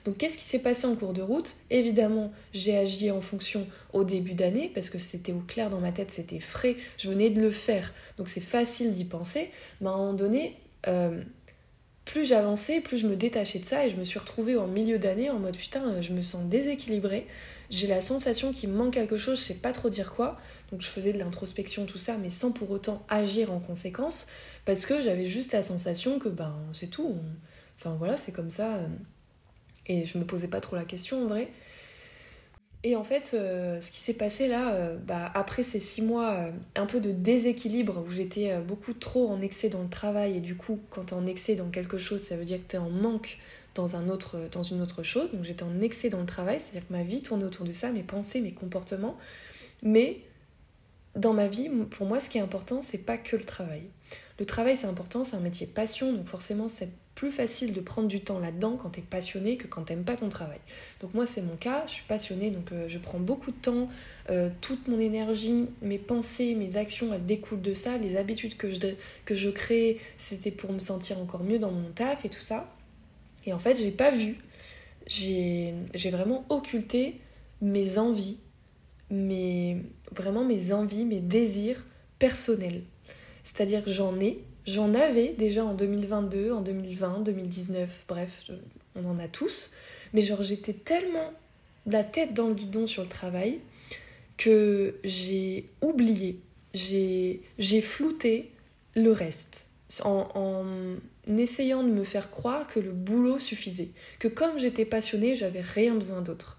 Donc 0.04 0.18
qu'est-ce 0.18 0.38
qui 0.38 0.44
s'est 0.44 0.58
passé 0.58 0.86
en 0.86 0.96
cours 0.96 1.12
de 1.12 1.22
route? 1.22 1.56
Évidemment, 1.70 2.32
j'ai 2.52 2.76
agi 2.76 3.10
en 3.10 3.20
fonction 3.20 3.66
au 3.92 4.04
début 4.04 4.34
d'année 4.34 4.70
parce 4.74 4.90
que 4.90 4.98
c'était 4.98 5.32
au 5.32 5.40
clair 5.40 5.70
dans 5.70 5.80
ma 5.80 5.92
tête, 5.92 6.10
c'était 6.10 6.40
frais, 6.40 6.76
je 6.98 7.08
venais 7.08 7.30
de 7.30 7.40
le 7.40 7.50
faire, 7.50 7.92
donc 8.18 8.28
c'est 8.28 8.40
facile 8.40 8.92
d'y 8.92 9.04
penser. 9.04 9.50
Mais 9.80 9.88
à 9.88 9.92
un 9.92 9.96
moment 9.96 10.12
donné, 10.12 10.56
euh, 10.88 11.22
plus 12.04 12.24
j'avançais, 12.24 12.80
plus 12.80 12.98
je 12.98 13.06
me 13.06 13.14
détachais 13.14 13.60
de 13.60 13.64
ça 13.64 13.86
et 13.86 13.90
je 13.90 13.96
me 13.96 14.04
suis 14.04 14.18
retrouvée 14.18 14.56
en 14.56 14.66
milieu 14.66 14.98
d'année 14.98 15.30
en 15.30 15.38
mode 15.38 15.56
putain, 15.56 16.00
je 16.00 16.12
me 16.12 16.22
sens 16.22 16.44
déséquilibrée, 16.44 17.26
j'ai 17.70 17.86
la 17.86 18.00
sensation 18.00 18.52
qu'il 18.52 18.70
me 18.70 18.76
manque 18.76 18.94
quelque 18.94 19.16
chose, 19.16 19.38
je 19.38 19.44
sais 19.44 19.54
pas 19.54 19.72
trop 19.72 19.88
dire 19.88 20.12
quoi. 20.12 20.38
Donc 20.70 20.80
je 20.80 20.88
faisais 20.88 21.12
de 21.12 21.18
l'introspection, 21.18 21.86
tout 21.86 21.98
ça, 21.98 22.18
mais 22.18 22.28
sans 22.30 22.50
pour 22.50 22.70
autant 22.70 23.04
agir 23.08 23.52
en 23.52 23.60
conséquence 23.60 24.26
parce 24.64 24.84
que 24.84 25.00
j'avais 25.00 25.26
juste 25.26 25.52
la 25.52 25.62
sensation 25.62 26.18
que 26.18 26.28
ben 26.28 26.54
c'est 26.72 26.88
tout. 26.88 27.16
Enfin 27.78 27.94
voilà, 27.98 28.16
c'est 28.16 28.32
comme 28.32 28.50
ça. 28.50 28.80
Et 29.86 30.06
je 30.06 30.18
me 30.18 30.24
posais 30.24 30.48
pas 30.48 30.60
trop 30.60 30.76
la 30.76 30.84
question 30.84 31.24
en 31.24 31.26
vrai. 31.26 31.48
Et 32.84 32.96
en 32.96 33.04
fait, 33.04 33.32
euh, 33.34 33.80
ce 33.80 33.92
qui 33.92 33.98
s'est 33.98 34.14
passé 34.14 34.48
là, 34.48 34.74
euh, 34.74 34.96
bah, 34.96 35.30
après 35.34 35.62
ces 35.62 35.78
six 35.78 36.02
mois 36.02 36.32
euh, 36.32 36.50
un 36.74 36.86
peu 36.86 37.00
de 37.00 37.12
déséquilibre 37.12 38.02
où 38.04 38.10
j'étais 38.10 38.58
beaucoup 38.58 38.92
trop 38.92 39.28
en 39.28 39.40
excès 39.40 39.68
dans 39.68 39.82
le 39.82 39.88
travail, 39.88 40.36
et 40.38 40.40
du 40.40 40.56
coup, 40.56 40.80
quand 40.90 41.06
t'es 41.06 41.14
en 41.14 41.26
excès 41.26 41.54
dans 41.54 41.70
quelque 41.70 41.98
chose, 41.98 42.20
ça 42.20 42.36
veut 42.36 42.44
dire 42.44 42.58
que 42.58 42.66
t'es 42.66 42.78
en 42.78 42.90
manque 42.90 43.38
dans, 43.76 43.94
un 43.94 44.08
autre, 44.08 44.36
dans 44.50 44.64
une 44.64 44.82
autre 44.82 45.04
chose. 45.04 45.30
Donc 45.30 45.44
j'étais 45.44 45.62
en 45.62 45.80
excès 45.80 46.08
dans 46.08 46.20
le 46.20 46.26
travail, 46.26 46.60
c'est-à-dire 46.60 46.88
que 46.88 46.92
ma 46.92 47.04
vie 47.04 47.22
tournait 47.22 47.44
autour 47.44 47.64
de 47.64 47.72
ça, 47.72 47.92
mes 47.92 48.02
pensées, 48.02 48.40
mes 48.40 48.52
comportements. 48.52 49.16
Mais 49.82 50.18
dans 51.14 51.34
ma 51.34 51.46
vie, 51.46 51.68
pour 51.90 52.06
moi, 52.06 52.18
ce 52.18 52.30
qui 52.30 52.38
est 52.38 52.42
important, 52.42 52.82
c'est 52.82 53.04
pas 53.04 53.16
que 53.16 53.36
le 53.36 53.44
travail. 53.44 53.82
Le 54.40 54.44
travail, 54.44 54.76
c'est 54.76 54.88
important, 54.88 55.22
c'est 55.22 55.36
un 55.36 55.40
métier 55.40 55.68
passion, 55.68 56.12
donc 56.12 56.26
forcément, 56.26 56.66
c'est 56.66 56.90
plus 57.14 57.30
facile 57.30 57.72
de 57.72 57.80
prendre 57.80 58.08
du 58.08 58.20
temps 58.20 58.38
là-dedans 58.38 58.76
quand 58.76 58.90
tu 58.90 59.00
es 59.00 59.02
passionné 59.02 59.56
que 59.56 59.66
quand 59.66 59.82
t'aimes 59.82 60.04
pas 60.04 60.16
ton 60.16 60.28
travail. 60.28 60.58
Donc 61.00 61.14
moi, 61.14 61.26
c'est 61.26 61.42
mon 61.42 61.56
cas, 61.56 61.84
je 61.86 61.92
suis 61.92 62.04
passionnée, 62.04 62.50
donc 62.50 62.72
euh, 62.72 62.88
je 62.88 62.98
prends 62.98 63.18
beaucoup 63.18 63.50
de 63.50 63.56
temps, 63.56 63.88
euh, 64.30 64.48
toute 64.60 64.88
mon 64.88 64.98
énergie, 64.98 65.66
mes 65.82 65.98
pensées, 65.98 66.54
mes 66.54 66.76
actions, 66.76 67.12
elles 67.12 67.26
découlent 67.26 67.60
de 67.60 67.74
ça. 67.74 67.98
Les 67.98 68.16
habitudes 68.16 68.56
que 68.56 68.70
je, 68.70 68.78
que 69.24 69.34
je 69.34 69.50
crée, 69.50 69.98
c'était 70.16 70.50
pour 70.50 70.72
me 70.72 70.78
sentir 70.78 71.18
encore 71.18 71.44
mieux 71.44 71.58
dans 71.58 71.70
mon 71.70 71.90
taf 71.90 72.24
et 72.24 72.28
tout 72.28 72.40
ça. 72.40 72.66
Et 73.44 73.52
en 73.52 73.58
fait, 73.58 73.76
j'ai 73.76 73.90
pas 73.90 74.10
vu, 74.10 74.38
j'ai 75.06 75.74
vraiment 76.10 76.46
occulté 76.48 77.20
mes 77.60 77.98
envies, 77.98 78.38
mes, 79.10 79.82
vraiment 80.12 80.44
mes 80.44 80.72
envies, 80.72 81.04
mes 81.04 81.20
désirs 81.20 81.84
personnels. 82.18 82.82
C'est-à-dire 83.44 83.82
j'en 83.86 84.18
ai, 84.20 84.44
j'en 84.66 84.94
avais 84.94 85.34
déjà 85.38 85.64
en 85.64 85.74
2022, 85.74 86.52
en 86.52 86.60
2020, 86.60 87.20
2019, 87.20 88.04
bref, 88.08 88.44
on 88.94 89.04
en 89.04 89.18
a 89.18 89.28
tous. 89.28 89.72
Mais 90.12 90.22
genre 90.22 90.42
j'étais 90.42 90.72
tellement 90.72 91.32
la 91.86 92.04
tête 92.04 92.34
dans 92.34 92.48
le 92.48 92.54
guidon 92.54 92.86
sur 92.86 93.02
le 93.02 93.08
travail 93.08 93.60
que 94.36 94.96
j'ai 95.04 95.68
oublié, 95.80 96.40
j'ai 96.74 97.80
flouté 97.82 98.50
le 98.94 99.12
reste 99.12 99.68
en, 100.04 100.28
en 100.34 101.36
essayant 101.38 101.82
de 101.82 101.90
me 101.90 102.04
faire 102.04 102.30
croire 102.30 102.66
que 102.66 102.80
le 102.80 102.92
boulot 102.92 103.38
suffisait, 103.38 103.90
que 104.18 104.28
comme 104.28 104.58
j'étais 104.58 104.84
passionnée, 104.84 105.34
j'avais 105.34 105.60
rien 105.60 105.94
besoin 105.94 106.22
d'autre. 106.22 106.56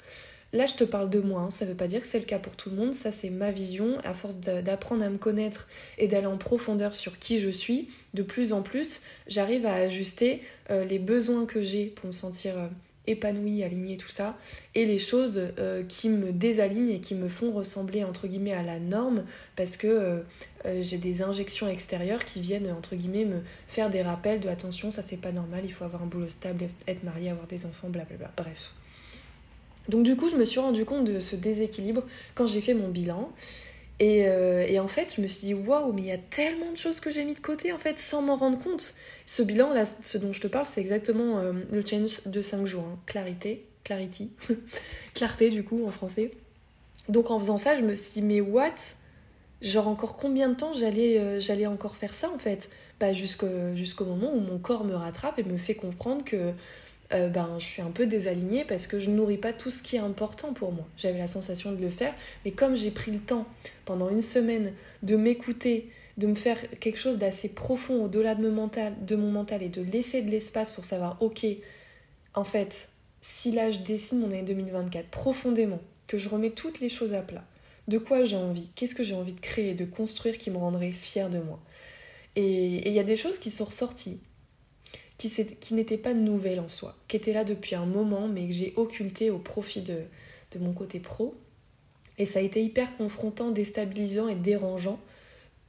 Là, 0.53 0.67
je 0.67 0.75
te 0.75 0.83
parle 0.83 1.09
de 1.09 1.19
moi, 1.19 1.41
hein. 1.41 1.49
ça 1.49 1.65
ne 1.65 1.71
veut 1.71 1.75
pas 1.75 1.87
dire 1.87 1.99
que 2.01 2.07
c'est 2.07 2.19
le 2.19 2.25
cas 2.25 2.37
pour 2.37 2.55
tout 2.55 2.69
le 2.69 2.75
monde, 2.75 2.93
ça 2.93 3.11
c'est 3.11 3.31
ma 3.31 3.51
vision. 3.51 3.97
À 4.03 4.13
force 4.13 4.37
d'apprendre 4.37 5.03
à 5.03 5.09
me 5.09 5.17
connaître 5.17 5.67
et 5.97 6.07
d'aller 6.07 6.27
en 6.27 6.37
profondeur 6.37 6.93
sur 6.93 7.17
qui 7.17 7.39
je 7.39 7.49
suis, 7.49 7.87
de 8.13 8.21
plus 8.21 8.53
en 8.53 8.61
plus, 8.61 9.01
j'arrive 9.25 9.65
à 9.65 9.73
ajuster 9.73 10.43
euh, 10.69 10.85
les 10.85 10.99
besoins 10.99 11.47
que 11.47 11.63
j'ai 11.63 11.87
pour 11.87 12.05
me 12.05 12.11
sentir 12.11 12.55
euh, 12.55 12.67
épanouie, 13.07 13.63
alignée, 13.63 13.97
tout 13.97 14.11
ça, 14.11 14.37
et 14.75 14.85
les 14.85 14.99
choses 14.99 15.41
euh, 15.57 15.83
qui 15.83 16.09
me 16.09 16.31
désalignent 16.31 16.91
et 16.91 17.01
qui 17.01 17.15
me 17.15 17.29
font 17.29 17.51
ressembler 17.51 18.03
entre 18.03 18.27
guillemets 18.27 18.53
à 18.53 18.61
la 18.61 18.77
norme, 18.77 19.25
parce 19.55 19.75
que 19.75 20.23
j'ai 20.81 20.97
des 20.97 21.21
injections 21.21 21.67
extérieures 21.67 22.23
qui 22.23 22.39
viennent 22.39 22.71
entre 22.71 22.95
guillemets 22.95 23.25
me 23.25 23.41
faire 23.67 23.89
des 23.89 24.03
rappels 24.03 24.39
de 24.39 24.47
attention, 24.47 24.91
ça 24.91 25.01
c'est 25.01 25.17
pas 25.17 25.33
normal, 25.33 25.61
il 25.65 25.73
faut 25.73 25.83
avoir 25.83 26.03
un 26.03 26.05
boulot 26.05 26.29
stable, 26.29 26.69
être 26.87 27.03
marié, 27.03 27.31
avoir 27.31 27.47
des 27.47 27.65
enfants, 27.65 27.89
blablabla. 27.89 28.31
Bref. 28.37 28.71
Donc 29.89 30.03
du 30.03 30.15
coup, 30.15 30.29
je 30.29 30.35
me 30.35 30.45
suis 30.45 30.59
rendu 30.59 30.85
compte 30.85 31.05
de 31.05 31.19
ce 31.19 31.35
déséquilibre 31.35 32.03
quand 32.35 32.47
j'ai 32.47 32.61
fait 32.61 32.73
mon 32.73 32.89
bilan. 32.89 33.31
Et, 33.99 34.27
euh, 34.27 34.81
en 34.81 34.87
fait, 34.87 35.13
je 35.15 35.21
me 35.21 35.27
suis 35.27 35.47
dit, 35.47 35.53
waouh, 35.53 35.93
mais 35.93 36.01
il 36.01 36.07
y 36.07 36.11
a 36.11 36.17
tellement 36.17 36.71
de 36.71 36.77
choses 36.77 36.99
que 36.99 37.09
j'ai 37.09 37.23
mis 37.23 37.35
de 37.35 37.39
côté, 37.39 37.71
en 37.71 37.77
fait, 37.77 37.99
sans 37.99 38.21
m'en 38.21 38.35
rendre 38.35 38.59
compte. 38.59 38.95
Ce 39.25 39.41
bilan, 39.41 39.71
là, 39.71 39.85
ce 39.85 40.17
dont 40.17 40.33
je 40.33 40.41
te 40.41 40.47
parle, 40.47 40.65
c'est 40.65 40.81
exactement 40.81 41.39
euh, 41.39 41.53
le 41.71 41.85
change 41.85 42.25
de 42.25 42.41
5 42.41 42.65
jours. 42.65 42.83
Hein. 42.83 42.99
Clarité, 43.05 43.65
clarity, 43.83 44.31
clarté, 45.13 45.49
du 45.49 45.63
coup, 45.63 45.85
en 45.87 45.91
français. 45.91 46.31
Donc 47.09 47.31
en 47.31 47.39
faisant 47.39 47.57
ça, 47.57 47.77
je 47.77 47.81
me 47.81 47.95
suis 47.95 48.13
dit, 48.13 48.21
mais 48.21 48.41
what? 48.41 48.75
Genre 49.61 49.87
encore 49.87 50.17
combien 50.17 50.49
de 50.49 50.55
temps 50.55 50.73
j'allais 50.73 51.19
euh, 51.19 51.69
encore 51.69 51.95
faire 51.95 52.13
ça, 52.13 52.29
en 52.29 52.37
fait? 52.37 52.69
Pas 52.99 53.13
jusqu'au 53.13 54.05
moment 54.05 54.33
où 54.33 54.39
mon 54.39 54.57
corps 54.57 54.83
me 54.83 54.95
rattrape 54.95 55.39
et 55.39 55.43
me 55.43 55.57
fait 55.57 55.75
comprendre 55.75 56.23
que 56.23 56.53
euh, 57.13 57.29
ben, 57.29 57.55
je 57.59 57.65
suis 57.65 57.81
un 57.81 57.91
peu 57.91 58.05
désalignée 58.05 58.65
parce 58.65 58.87
que 58.87 58.99
je 58.99 59.09
nourris 59.09 59.37
pas 59.37 59.53
tout 59.53 59.69
ce 59.69 59.81
qui 59.83 59.95
est 59.95 59.99
important 59.99 60.53
pour 60.53 60.71
moi. 60.71 60.87
J'avais 60.97 61.19
la 61.19 61.27
sensation 61.27 61.71
de 61.71 61.81
le 61.81 61.89
faire, 61.89 62.13
mais 62.45 62.51
comme 62.51 62.75
j'ai 62.75 62.91
pris 62.91 63.11
le 63.11 63.19
temps 63.19 63.45
pendant 63.85 64.09
une 64.09 64.21
semaine 64.21 64.73
de 65.03 65.15
m'écouter, 65.15 65.89
de 66.17 66.27
me 66.27 66.35
faire 66.35 66.57
quelque 66.79 66.97
chose 66.97 67.17
d'assez 67.17 67.49
profond 67.49 68.03
au-delà 68.03 68.35
de, 68.35 68.43
de 68.43 69.15
mon 69.15 69.31
mental 69.31 69.63
et 69.63 69.69
de 69.69 69.81
laisser 69.81 70.21
de 70.21 70.31
l'espace 70.31 70.71
pour 70.71 70.85
savoir, 70.85 71.17
ok, 71.21 71.45
en 72.33 72.43
fait, 72.43 72.89
si 73.21 73.51
là 73.51 73.71
je 73.71 73.79
dessine 73.79 74.19
mon 74.19 74.27
année 74.27 74.43
2024 74.43 75.07
profondément, 75.09 75.81
que 76.07 76.17
je 76.17 76.29
remets 76.29 76.51
toutes 76.51 76.79
les 76.79 76.89
choses 76.89 77.13
à 77.13 77.21
plat, 77.21 77.43
de 77.87 77.97
quoi 77.97 78.25
j'ai 78.25 78.37
envie, 78.37 78.69
qu'est-ce 78.75 78.95
que 78.95 79.03
j'ai 79.03 79.15
envie 79.15 79.33
de 79.33 79.39
créer, 79.39 79.73
de 79.73 79.85
construire 79.85 80.37
qui 80.37 80.51
me 80.51 80.57
rendrait 80.57 80.91
fière 80.91 81.29
de 81.29 81.39
moi? 81.39 81.59
Et 82.35 82.87
il 82.87 82.93
y 82.93 82.99
a 82.99 83.03
des 83.03 83.15
choses 83.15 83.39
qui 83.39 83.51
sont 83.51 83.65
ressorties 83.65 84.19
qui, 85.29 85.73
n'était 85.73 85.97
pas 85.97 86.13
nouvelle 86.13 86.59
en 86.59 86.69
soi, 86.69 86.95
qui 87.07 87.17
était 87.17 87.33
là 87.33 87.43
depuis 87.43 87.75
un 87.75 87.85
moment, 87.85 88.27
mais 88.27 88.47
que 88.47 88.53
j'ai 88.53 88.73
occulté 88.75 89.29
au 89.29 89.39
profit 89.39 89.81
de, 89.81 90.01
de 90.51 90.59
mon 90.59 90.73
côté 90.73 90.99
pro. 90.99 91.35
Et 92.17 92.25
ça 92.25 92.39
a 92.39 92.41
été 92.41 92.63
hyper 92.63 92.95
confrontant, 92.97 93.51
déstabilisant 93.51 94.27
et 94.27 94.35
dérangeant 94.35 94.99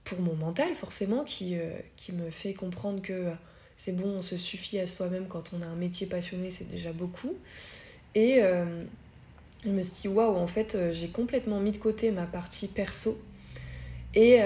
pour 0.04 0.20
mon 0.20 0.34
mental, 0.34 0.74
forcément, 0.74 1.24
qui, 1.24 1.56
euh, 1.56 1.70
qui 1.96 2.12
me 2.12 2.30
fait 2.30 2.52
comprendre 2.52 3.00
que 3.00 3.30
c'est 3.76 3.96
bon, 3.96 4.18
on 4.18 4.22
se 4.22 4.36
suffit 4.36 4.78
à 4.78 4.86
soi-même 4.86 5.26
quand 5.26 5.52
on 5.52 5.62
a 5.62 5.66
un 5.66 5.74
métier 5.74 6.06
passionné, 6.06 6.50
c'est 6.50 6.68
déjà 6.68 6.92
beaucoup. 6.92 7.34
Et 8.14 8.42
euh, 8.42 8.84
je 9.64 9.70
me 9.70 9.82
suis 9.82 10.02
dit, 10.02 10.08
waouh, 10.08 10.36
en 10.36 10.46
fait, 10.46 10.74
euh, 10.74 10.92
j'ai 10.92 11.08
complètement 11.08 11.60
mis 11.60 11.72
de 11.72 11.78
côté 11.78 12.10
ma 12.10 12.26
partie 12.26 12.68
perso. 12.68 13.18
Et, 14.14 14.38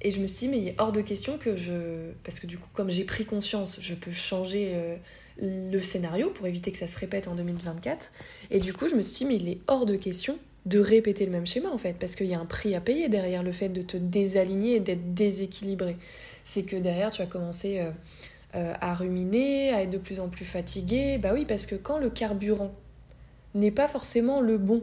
et 0.00 0.10
je 0.10 0.20
me 0.20 0.26
suis 0.26 0.46
dit, 0.46 0.48
mais 0.48 0.58
il 0.58 0.68
est 0.68 0.74
hors 0.78 0.92
de 0.92 1.00
question 1.00 1.38
que 1.38 1.56
je. 1.56 2.10
Parce 2.24 2.40
que 2.40 2.46
du 2.46 2.58
coup, 2.58 2.68
comme 2.72 2.90
j'ai 2.90 3.04
pris 3.04 3.24
conscience, 3.24 3.78
je 3.80 3.94
peux 3.94 4.12
changer 4.12 4.74
le 5.40 5.80
scénario 5.82 6.30
pour 6.30 6.46
éviter 6.46 6.72
que 6.72 6.78
ça 6.78 6.86
se 6.86 6.98
répète 6.98 7.28
en 7.28 7.34
2024. 7.34 8.12
Et 8.50 8.58
du 8.58 8.72
coup, 8.72 8.88
je 8.88 8.94
me 8.94 9.02
suis 9.02 9.24
dit, 9.24 9.32
mais 9.32 9.36
il 9.36 9.48
est 9.48 9.58
hors 9.66 9.86
de 9.86 9.96
question 9.96 10.38
de 10.66 10.78
répéter 10.78 11.24
le 11.24 11.32
même 11.32 11.46
schéma 11.46 11.70
en 11.70 11.78
fait, 11.78 11.94
parce 11.98 12.14
qu'il 12.14 12.26
y 12.26 12.34
a 12.34 12.40
un 12.40 12.44
prix 12.44 12.74
à 12.74 12.80
payer 12.80 13.08
derrière 13.08 13.42
le 13.42 13.52
fait 13.52 13.70
de 13.70 13.80
te 13.80 13.96
désaligner 13.96 14.76
et 14.76 14.80
d'être 14.80 15.14
déséquilibré. 15.14 15.96
C'est 16.44 16.64
que 16.64 16.76
derrière 16.76 17.10
tu 17.10 17.22
vas 17.22 17.28
commencer 17.28 17.80
euh, 17.80 17.90
euh, 18.54 18.74
à 18.80 18.94
ruminer, 18.94 19.72
à 19.72 19.82
être 19.82 19.90
de 19.90 19.98
plus 19.98 20.20
en 20.20 20.28
plus 20.28 20.44
fatigué. 20.44 21.18
Bah 21.18 21.30
oui, 21.32 21.46
parce 21.46 21.64
que 21.64 21.74
quand 21.74 21.98
le 21.98 22.10
carburant 22.10 22.72
n'est 23.54 23.70
pas 23.70 23.88
forcément 23.88 24.40
le 24.40 24.58
bon 24.58 24.82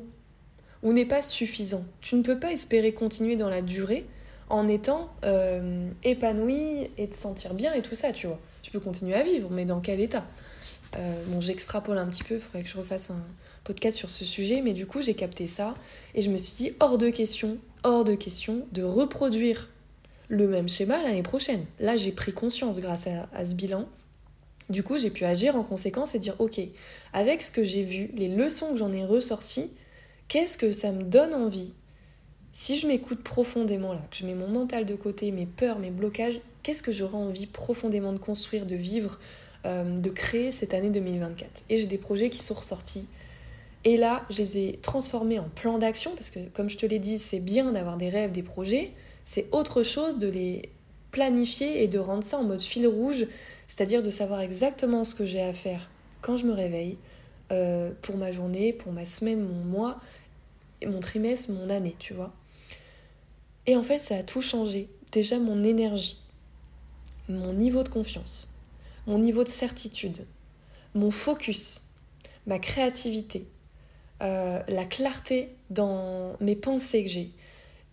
n'est 0.94 1.06
pas 1.06 1.22
suffisant, 1.22 1.86
tu 2.02 2.16
ne 2.16 2.22
peux 2.22 2.40
pas 2.40 2.52
espérer 2.52 2.94
continuer 2.94 3.36
dans 3.36 3.50
la 3.50 3.62
durée 3.62 4.06
en 4.50 4.68
étant 4.68 5.10
euh, 5.24 5.90
épanoui 6.04 6.90
et 6.98 7.08
te 7.08 7.16
sentir 7.16 7.54
bien 7.54 7.74
et 7.74 7.82
tout 7.82 7.96
ça, 7.96 8.14
tu 8.14 8.28
vois. 8.28 8.40
Tu 8.62 8.72
peux 8.72 8.80
continuer 8.80 9.16
à 9.16 9.24
vivre, 9.24 9.50
mais 9.52 9.66
dans 9.66 9.80
quel 9.80 10.00
état? 10.00 10.26
Bon, 11.28 11.42
j'extrapole 11.42 11.98
un 11.98 12.06
petit 12.06 12.24
peu, 12.24 12.36
il 12.36 12.40
faudrait 12.40 12.64
que 12.64 12.70
je 12.70 12.78
refasse 12.78 13.10
un, 13.12 13.22
podcast 13.66 13.98
sur 13.98 14.12
ce 14.12 14.24
sujet, 14.24 14.62
mais 14.62 14.72
du 14.72 14.86
coup 14.86 15.02
j'ai 15.02 15.16
capté 15.16 15.48
ça 15.48 15.74
et 16.14 16.22
je 16.22 16.30
me 16.30 16.38
suis 16.38 16.56
dit 16.56 16.76
hors 16.80 16.98
de 16.98 17.10
question, 17.10 17.58
hors 17.84 18.06
de 18.06 18.16
question 18.16 18.66
de 18.72 18.84
reproduire 18.84 19.70
le 20.30 20.48
même 20.48 20.70
schéma 20.70 21.02
l'année 21.02 21.24
prochaine. 21.24 21.66
Là 21.80 21.98
j'ai 21.98 22.12
pris 22.12 22.32
conscience 22.32 22.80
grâce 22.80 23.08
à, 23.34 23.44
ce 23.44 23.56
bilan. 23.56 23.90
Du 24.70 24.84
coup 24.84 24.98
j'ai 24.98 25.10
pu 25.10 25.26
agir 25.26 25.56
en 25.56 25.64
conséquence 25.64 26.16
et 26.16 26.20
dire 26.20 26.36
ok, 26.40 26.62
avec 27.12 27.42
ce 27.42 27.52
que 27.52 27.64
j'ai 27.64 27.84
vu, 27.84 28.12
les 28.16 28.30
leçons 28.30 28.70
que 28.70 28.78
j'en 28.78 28.92
ai 28.92 29.04
ressorties, 29.04 29.72
qu'est-ce 30.28 30.58
que 30.58 30.72
ça 30.72 30.92
me 30.92 31.04
donne 31.04 31.34
envie 31.34 31.74
si 32.52 32.78
je 32.78 32.88
m'écoute 32.88 33.22
profondément 33.22 33.92
là, 33.92 34.02
que 34.10 34.16
je 34.16 34.26
mets 34.26 34.34
mon 34.34 34.48
mental 34.48 34.86
de 34.86 34.96
côté, 34.96 35.34
mes 35.34 35.46
peurs, 35.46 35.78
mes 35.78 35.92
blocages, 35.92 36.40
qu'est-ce 36.64 36.82
que 36.82 36.94
j'aurais 36.94 37.18
envie 37.18 37.48
profondément 37.48 38.14
de 38.14 38.18
construire, 38.18 38.66
de 38.66 38.76
vivre, 38.76 39.20
euh, 39.66 40.00
de 40.00 40.10
créer 40.10 40.52
cette 40.52 40.74
année 40.74 40.90
2024 40.90 41.66
Et 41.70 41.78
j'ai 41.78 41.86
des 41.86 41.98
projets 41.98 42.30
qui 42.30 42.42
sont 42.42 42.54
ressortis. 42.54 43.08
Et 43.84 43.98
là, 43.98 44.26
je 44.30 44.38
les 44.38 44.58
ai 44.58 44.80
transformés 44.82 45.38
en 45.38 45.50
plan 45.50 45.78
d'action, 45.78 46.12
parce 46.16 46.30
que 46.30 46.40
comme 46.54 46.70
je 46.70 46.78
te 46.78 46.86
l'ai 46.86 46.98
dit, 46.98 47.20
c'est 47.20 47.42
bien 47.42 47.74
d'avoir 47.74 47.98
des 47.98 48.08
rêves, 48.08 48.32
des 48.32 48.42
projets, 48.42 48.94
c'est 49.26 49.48
autre 49.52 49.84
chose 49.84 50.18
de 50.18 50.30
les 50.30 50.70
planifier 51.12 51.84
et 51.84 51.88
de 51.88 52.00
rendre 52.00 52.24
ça 52.24 52.38
en 52.38 52.44
mode 52.44 52.62
fil 52.62 52.88
rouge, 52.88 53.28
c'est-à-dire 53.68 54.02
de 54.02 54.10
savoir 54.10 54.42
exactement 54.42 55.04
ce 55.04 55.14
que 55.14 55.26
j'ai 55.26 55.42
à 55.42 55.52
faire 55.52 55.90
quand 56.22 56.38
je 56.38 56.46
me 56.46 56.54
réveille, 56.54 56.98
euh, 57.52 57.92
pour 58.02 58.18
ma 58.18 58.32
journée, 58.32 58.74
pour 58.74 58.92
ma 58.92 59.06
semaine, 59.06 59.42
mon 59.42 59.64
mois, 59.64 60.00
mon 60.86 61.00
trimestre, 61.00 61.52
mon 61.52 61.70
année, 61.70 61.96
tu 62.00 62.14
vois. 62.14 62.34
Et 63.68 63.76
en 63.76 63.84
fait, 63.84 64.00
ça 64.00 64.18
a 64.18 64.24
tout 64.24 64.42
changé. 64.42 64.90
Déjà 65.12 65.40
mon 65.40 65.64
énergie, 65.64 66.20
mon 67.30 67.54
niveau 67.54 67.84
de 67.84 67.90
confiance, 67.90 68.50
mon 69.08 69.18
niveau 69.18 69.44
de 69.44 69.50
certitude, 69.50 70.26
mon 70.94 71.12
focus, 71.12 71.84
ma 72.48 72.60
créativité, 72.60 73.48
euh, 74.22 74.62
la 74.68 74.86
clarté 74.86 75.56
dans 75.70 76.36
mes 76.42 76.56
pensées 76.56 77.04
que 77.04 77.10
j'ai. 77.10 77.32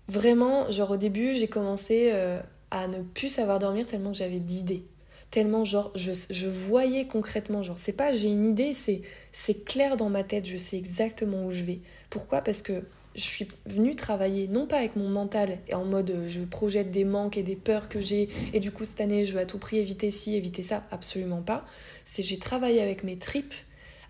Vraiment, 0.09 0.71
genre 0.71 0.93
au 0.93 0.97
début, 0.97 1.35
j'ai 1.35 1.49
commencé 1.49 2.11
euh, 2.13 2.41
à 2.71 2.89
ne 2.89 3.03
plus 3.03 3.29
savoir 3.29 3.59
dormir 3.59 3.87
tellement 3.87 4.13
que 4.13 4.19
j'avais 4.19 4.41
d'idées. 4.41 4.85
Tellement, 5.33 5.65
genre, 5.65 5.91
je, 5.97 6.13
je, 6.31 6.47
voyais 6.47 7.07
concrètement, 7.07 7.63
genre, 7.63 7.79
c'est 7.79 7.95
pas 7.95 8.13
j'ai 8.13 8.29
une 8.29 8.45
idée, 8.45 8.75
c'est, 8.75 9.03
c'est 9.33 9.65
clair 9.65 9.97
dans 9.97 10.11
ma 10.11 10.23
tête, 10.23 10.47
je 10.47 10.59
sais 10.59 10.77
exactement 10.77 11.47
où 11.47 11.51
je 11.51 11.65
vais. 11.65 11.81
Pourquoi? 12.11 12.43
Parce 12.43 12.63
que 12.63 12.85
je 13.17 13.23
suis 13.23 13.49
venue 13.67 13.97
travailler 13.97 14.47
non 14.47 14.67
pas 14.67 14.77
avec 14.77 14.95
mon 14.95 15.09
mental 15.09 15.59
et 15.69 15.75
en 15.75 15.85
mode 15.85 16.11
euh, 16.11 16.27
je 16.27 16.41
projette 16.41 16.91
des 16.91 17.05
manques 17.05 17.37
et 17.37 17.43
des 17.43 17.57
peurs 17.57 17.91
que 17.91 18.01
j'ai 18.01 18.31
et 18.55 18.61
du 18.61 18.71
coup 18.71 18.87
cette 18.87 19.03
année 19.03 19.27
je 19.27 19.35
veux 19.35 19.41
à 19.41 19.45
tout 19.45 19.59
prix 19.59 19.77
éviter 19.77 20.11
ci, 20.11 20.35
éviter 20.35 20.63
ça, 20.63 20.85
absolument 20.91 21.43
pas. 21.43 21.67
C'est 22.05 22.23
j'ai 22.23 22.39
travaillé 22.39 22.81
avec 22.81 23.05
mes 23.05 23.19
tripes 23.19 23.55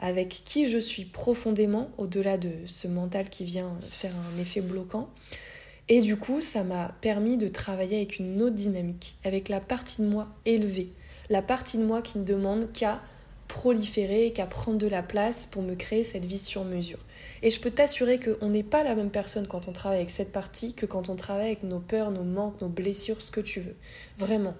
avec 0.03 0.43
qui 0.45 0.67
je 0.67 0.79
suis 0.79 1.05
profondément, 1.05 1.89
au-delà 1.97 2.37
de 2.37 2.51
ce 2.67 2.89
mental 2.89 3.31
qui 3.31 3.45
vient 3.45 3.73
faire 3.81 4.11
un 4.35 4.41
effet 4.41 4.61
bloquant. 4.61 5.09
Et 5.89 6.01
du 6.01 6.17
coup, 6.17 6.41
ça 6.41 6.65
m'a 6.65 6.95
permis 7.01 7.37
de 7.37 7.49
travailler 7.49 7.97
avec 7.97 8.19
une 8.19 8.41
autre 8.41 8.55
dynamique, 8.55 9.17
avec 9.25 9.49
la 9.49 9.61
partie 9.61 10.03
de 10.03 10.07
moi 10.07 10.29
élevée, 10.45 10.91
la 11.29 11.43
partie 11.43 11.79
de 11.79 11.85
moi 11.85 12.03
qui 12.03 12.19
ne 12.19 12.25
demande 12.25 12.73
qu'à 12.73 13.01
proliférer, 13.53 14.33
qu'à 14.33 14.47
prendre 14.47 14.79
de 14.79 14.87
la 14.87 15.03
place 15.03 15.45
pour 15.45 15.63
me 15.63 15.75
créer 15.75 16.05
cette 16.05 16.25
vie 16.25 16.39
sur 16.39 16.65
mesure. 16.65 16.99
Et 17.43 17.51
je 17.51 17.61
peux 17.61 17.71
t'assurer 17.71 18.19
qu'on 18.19 18.49
n'est 18.49 18.63
pas 18.63 18.83
la 18.83 18.95
même 18.95 19.11
personne 19.11 19.47
quand 19.47 19.69
on 19.69 19.73
travaille 19.73 19.99
avec 19.99 20.11
cette 20.11 20.33
partie 20.33 20.73
que 20.73 20.87
quand 20.87 21.11
on 21.11 21.17
travaille 21.17 21.47
avec 21.47 21.63
nos 21.63 21.79
peurs, 21.79 22.11
nos 22.13 22.25
manques, 22.25 22.59
nos 22.63 22.69
blessures, 22.69 23.21
ce 23.21 23.31
que 23.31 23.41
tu 23.43 23.61
veux. 23.61 23.77
Vraiment. 24.17 24.55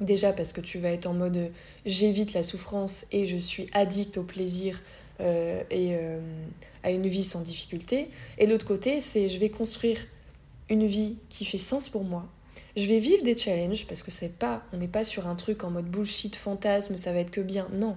Déjà 0.00 0.32
parce 0.32 0.52
que 0.52 0.60
tu 0.60 0.78
vas 0.78 0.90
être 0.90 1.06
en 1.06 1.14
mode 1.14 1.36
euh, 1.36 1.48
j'évite 1.84 2.32
la 2.32 2.42
souffrance 2.42 3.06
et 3.12 3.26
je 3.26 3.36
suis 3.36 3.68
addict 3.72 4.16
au 4.18 4.22
plaisir 4.22 4.80
euh, 5.20 5.62
et 5.70 5.96
euh, 5.96 6.20
à 6.84 6.90
une 6.90 7.06
vie 7.08 7.24
sans 7.24 7.40
difficulté. 7.40 8.08
Et 8.38 8.46
l'autre 8.46 8.66
côté, 8.66 9.00
c'est 9.00 9.28
je 9.28 9.40
vais 9.40 9.50
construire 9.50 9.98
une 10.72 10.86
vie 10.86 11.18
qui 11.28 11.44
fait 11.44 11.58
sens 11.58 11.88
pour 11.88 12.04
moi. 12.04 12.26
Je 12.76 12.86
vais 12.86 12.98
vivre 12.98 13.22
des 13.22 13.36
challenges 13.36 13.86
parce 13.86 14.02
que 14.02 14.10
c'est 14.10 14.38
pas, 14.38 14.64
on 14.72 14.78
n'est 14.78 14.88
pas 14.88 15.04
sur 15.04 15.28
un 15.28 15.36
truc 15.36 15.62
en 15.62 15.70
mode 15.70 15.90
bullshit, 15.90 16.34
fantasme, 16.34 16.96
ça 16.96 17.12
va 17.12 17.20
être 17.20 17.30
que 17.30 17.42
bien. 17.42 17.68
Non, 17.74 17.96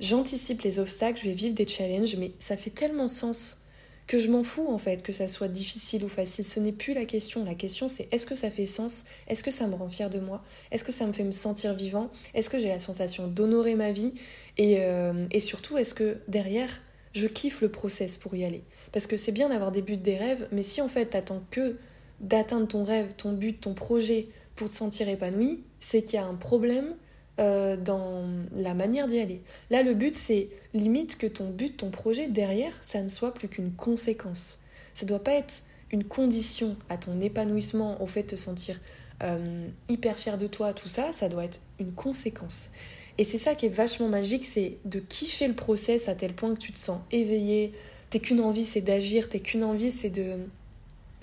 j'anticipe 0.00 0.62
les 0.62 0.78
obstacles, 0.78 1.20
je 1.20 1.28
vais 1.28 1.34
vivre 1.34 1.54
des 1.54 1.66
challenges, 1.66 2.16
mais 2.16 2.32
ça 2.38 2.56
fait 2.56 2.70
tellement 2.70 3.08
sens 3.08 3.60
que 4.06 4.18
je 4.18 4.30
m'en 4.30 4.44
fous 4.44 4.66
en 4.68 4.78
fait, 4.78 5.02
que 5.02 5.12
ça 5.12 5.28
soit 5.28 5.48
difficile 5.48 6.04
ou 6.04 6.08
facile. 6.08 6.44
Ce 6.44 6.60
n'est 6.60 6.72
plus 6.72 6.94
la 6.94 7.04
question. 7.04 7.44
La 7.44 7.54
question 7.54 7.86
c'est 7.86 8.08
est-ce 8.12 8.26
que 8.26 8.34
ça 8.34 8.50
fait 8.50 8.66
sens? 8.66 9.04
Est-ce 9.28 9.44
que 9.44 9.50
ça 9.50 9.66
me 9.66 9.74
rend 9.74 9.88
fier 9.88 10.08
de 10.08 10.20
moi? 10.20 10.42
Est-ce 10.70 10.84
que 10.84 10.92
ça 10.92 11.06
me 11.06 11.12
fait 11.12 11.24
me 11.24 11.30
sentir 11.30 11.74
vivant? 11.74 12.10
Est-ce 12.34 12.48
que 12.48 12.58
j'ai 12.58 12.68
la 12.68 12.78
sensation 12.78 13.28
d'honorer 13.28 13.74
ma 13.74 13.92
vie? 13.92 14.14
Et, 14.56 14.76
euh, 14.80 15.24
et, 15.32 15.40
surtout, 15.40 15.78
est-ce 15.78 15.94
que 15.94 16.18
derrière, 16.28 16.82
je 17.12 17.26
kiffe 17.26 17.60
le 17.60 17.70
process 17.70 18.16
pour 18.16 18.34
y 18.34 18.44
aller? 18.44 18.62
Parce 18.92 19.06
que 19.06 19.16
c'est 19.16 19.32
bien 19.32 19.48
d'avoir 19.48 19.72
des 19.72 19.82
buts, 19.82 19.96
des 19.96 20.16
rêves, 20.16 20.48
mais 20.52 20.62
si 20.62 20.80
en 20.80 20.88
fait 20.88 21.06
t'attends 21.06 21.42
que 21.50 21.76
d'atteindre 22.20 22.68
ton 22.68 22.84
rêve, 22.84 23.14
ton 23.16 23.32
but, 23.32 23.60
ton 23.60 23.74
projet 23.74 24.28
pour 24.54 24.68
te 24.68 24.74
sentir 24.74 25.08
épanoui, 25.08 25.62
c'est 25.80 26.02
qu'il 26.02 26.14
y 26.14 26.18
a 26.18 26.26
un 26.26 26.34
problème 26.34 26.94
euh, 27.40 27.76
dans 27.76 28.24
la 28.54 28.74
manière 28.74 29.06
d'y 29.06 29.18
aller. 29.18 29.42
Là, 29.70 29.82
le 29.82 29.94
but, 29.94 30.14
c'est 30.14 30.48
limite 30.72 31.18
que 31.18 31.26
ton 31.26 31.50
but, 31.50 31.76
ton 31.76 31.90
projet 31.90 32.28
derrière, 32.28 32.72
ça 32.82 33.02
ne 33.02 33.08
soit 33.08 33.34
plus 33.34 33.48
qu'une 33.48 33.72
conséquence. 33.72 34.60
Ça 34.94 35.06
doit 35.06 35.22
pas 35.22 35.32
être 35.32 35.64
une 35.90 36.04
condition 36.04 36.76
à 36.88 36.96
ton 36.96 37.20
épanouissement, 37.20 38.00
au 38.02 38.06
fait 38.06 38.22
de 38.22 38.28
te 38.28 38.36
sentir 38.36 38.80
euh, 39.22 39.68
hyper 39.88 40.18
fier 40.18 40.38
de 40.38 40.46
toi, 40.46 40.72
tout 40.72 40.88
ça, 40.88 41.12
ça 41.12 41.28
doit 41.28 41.44
être 41.44 41.60
une 41.78 41.92
conséquence. 41.92 42.70
Et 43.16 43.24
c'est 43.24 43.38
ça 43.38 43.54
qui 43.54 43.66
est 43.66 43.70
vachement 43.70 44.08
magique, 44.08 44.44
c'est 44.44 44.78
de 44.84 44.98
kiffer 44.98 45.46
le 45.46 45.54
process 45.54 46.08
à 46.08 46.14
tel 46.14 46.34
point 46.34 46.52
que 46.54 46.58
tu 46.58 46.72
te 46.72 46.78
sens 46.78 47.00
éveillé, 47.12 47.72
t'es 48.10 48.18
qu'une 48.18 48.40
envie 48.40 48.64
c'est 48.64 48.80
d'agir, 48.80 49.28
t'es 49.28 49.38
qu'une 49.38 49.62
envie 49.62 49.92
c'est 49.92 50.10
de, 50.10 50.38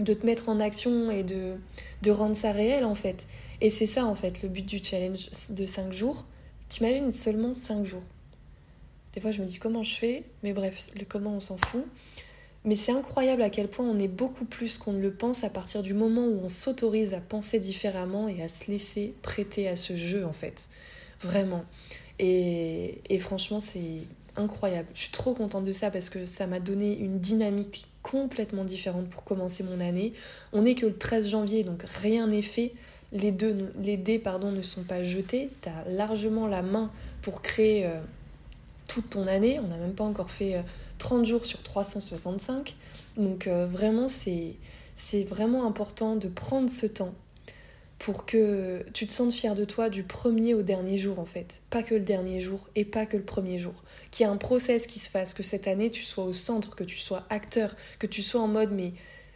de 0.02 0.14
te 0.14 0.26
mettre 0.26 0.50
en 0.50 0.60
action 0.60 1.12
et 1.12 1.24
de, 1.24 1.58
de 2.02 2.12
rendre 2.12 2.36
ça 2.36 2.52
réel 2.52 2.86
en 2.86 2.96
fait. 2.96 3.28
Et 3.62 3.70
c'est 3.70 3.86
ça 3.86 4.06
en 4.06 4.16
fait 4.16 4.42
le 4.42 4.50
but 4.50 4.66
du 4.66 4.84
challenge 4.84 5.30
de 5.52 5.66
5 5.66 5.94
jours. 5.94 6.26
T'imagines 6.70 7.12
seulement 7.12 7.54
5 7.54 7.86
jours. 7.86 8.04
Des 9.14 9.22
fois 9.22 9.32
je 9.32 9.42
me 9.42 9.48
dis 9.48 9.60
comment 9.60 9.84
je 9.84 9.96
fais, 9.96 10.24
mais 10.44 10.54
bref, 10.54 10.90
le 10.98 11.06
comment 11.06 11.32
on 11.32 11.40
s'en 11.40 11.58
fout. 11.58 11.86
Mais 12.64 12.76
c'est 12.76 12.92
incroyable 12.92 13.42
à 13.42 13.50
quel 13.50 13.68
point 13.68 13.86
on 13.86 13.98
est 13.98 14.08
beaucoup 14.08 14.46
plus 14.46 14.78
qu'on 14.78 14.94
ne 14.94 15.02
le 15.02 15.14
pense 15.14 15.44
à 15.44 15.50
partir 15.50 15.82
du 15.82 15.96
moment 15.96 16.26
où 16.26 16.42
on 16.44 16.50
s'autorise 16.50 17.14
à 17.14 17.20
penser 17.20 17.60
différemment 17.60 18.28
et 18.28 18.44
à 18.44 18.48
se 18.48 18.70
laisser 18.70 19.16
prêter 19.24 19.68
à 19.68 19.76
ce 19.76 19.96
jeu 19.96 20.26
en 20.26 20.34
fait. 20.34 20.70
Vraiment. 21.22 21.66
Et, 22.20 23.02
et 23.10 23.18
franchement 23.18 23.60
c'est 23.60 24.02
incroyable. 24.36 24.88
Je 24.94 25.02
suis 25.02 25.12
trop 25.12 25.34
contente 25.34 25.66
de 25.66 25.74
ça 25.74 25.92
parce 25.92 26.10
que 26.10 26.26
ça 26.26 26.48
m'a 26.48 26.60
donné 26.60 26.98
une 26.98 27.20
dynamique 27.20 27.88
complètement 28.04 28.64
différente 28.64 29.08
pour 29.10 29.24
commencer 29.24 29.64
mon 29.64 29.80
année. 29.80 30.14
On 30.54 30.64
n'est 30.64 30.76
que 30.76 30.86
le 30.86 30.98
13 30.98 31.30
janvier, 31.30 31.64
donc 31.64 31.84
rien 31.84 32.28
n'est 32.28 32.42
fait 32.42 32.74
les, 33.12 33.32
deux, 33.32 33.72
les 33.82 33.98
dés 33.98 34.22
ne 34.24 34.62
sont 34.62 34.84
pas 34.84 35.04
jetés, 35.04 35.50
tu 35.62 35.70
largement 35.90 36.48
la 36.48 36.62
main 36.62 36.90
pour 37.22 37.42
créer 37.42 37.86
euh, 37.86 38.00
toute 38.88 39.10
ton 39.12 39.28
année. 39.28 39.60
On 39.60 39.68
n'a 39.68 39.78
même 39.78 39.94
pas 39.94 40.04
encore 40.04 40.32
fait 40.32 40.64
30 40.98 41.22
euh, 41.22 41.24
jours 41.26 41.46
sur 41.46 41.62
365. 41.62 42.76
Donc 43.18 43.48
euh, 43.48 43.68
vraiment, 43.68 44.08
c'est 44.08 44.56
vraiment 45.26 45.68
important 45.68 46.16
de 46.16 46.28
prendre 46.28 46.70
ce 46.70 46.86
temps 46.86 47.14
pour 48.02 48.26
que 48.26 48.84
tu 48.94 49.06
te 49.06 49.12
sentes 49.12 49.32
fier 49.32 49.54
de 49.54 49.64
toi 49.64 49.92
du 49.92 50.02
premier 50.02 50.56
au 50.56 50.64
dernier 50.64 50.98
jour 50.98 51.20
en 51.20 51.26
fait. 51.26 51.62
Pas 51.70 51.84
que 51.84 51.94
le 51.94 52.00
dernier 52.00 52.40
jour 52.40 52.68
et 52.76 52.84
pas 52.84 53.06
que 53.06 53.16
le 53.16 53.22
premier 53.22 53.60
jour. 53.60 53.76
Qu'il 54.10 54.26
y 54.26 54.28
ait 54.28 54.32
un 54.32 54.38
process 54.38 54.88
qui 54.88 54.98
se 54.98 55.08
fasse, 55.08 55.36
que 55.36 55.44
cette 55.44 55.68
année 55.68 55.92
tu 55.92 56.02
sois 56.02 56.24
au 56.24 56.34
centre, 56.34 56.76
que 56.76 56.84
tu 56.84 56.98
sois 56.98 57.28
acteur, 57.30 57.76
que 58.00 58.08
tu 58.08 58.24
sois 58.24 58.42
en 58.42 58.48
mode 58.48 58.72
mais 58.72 58.94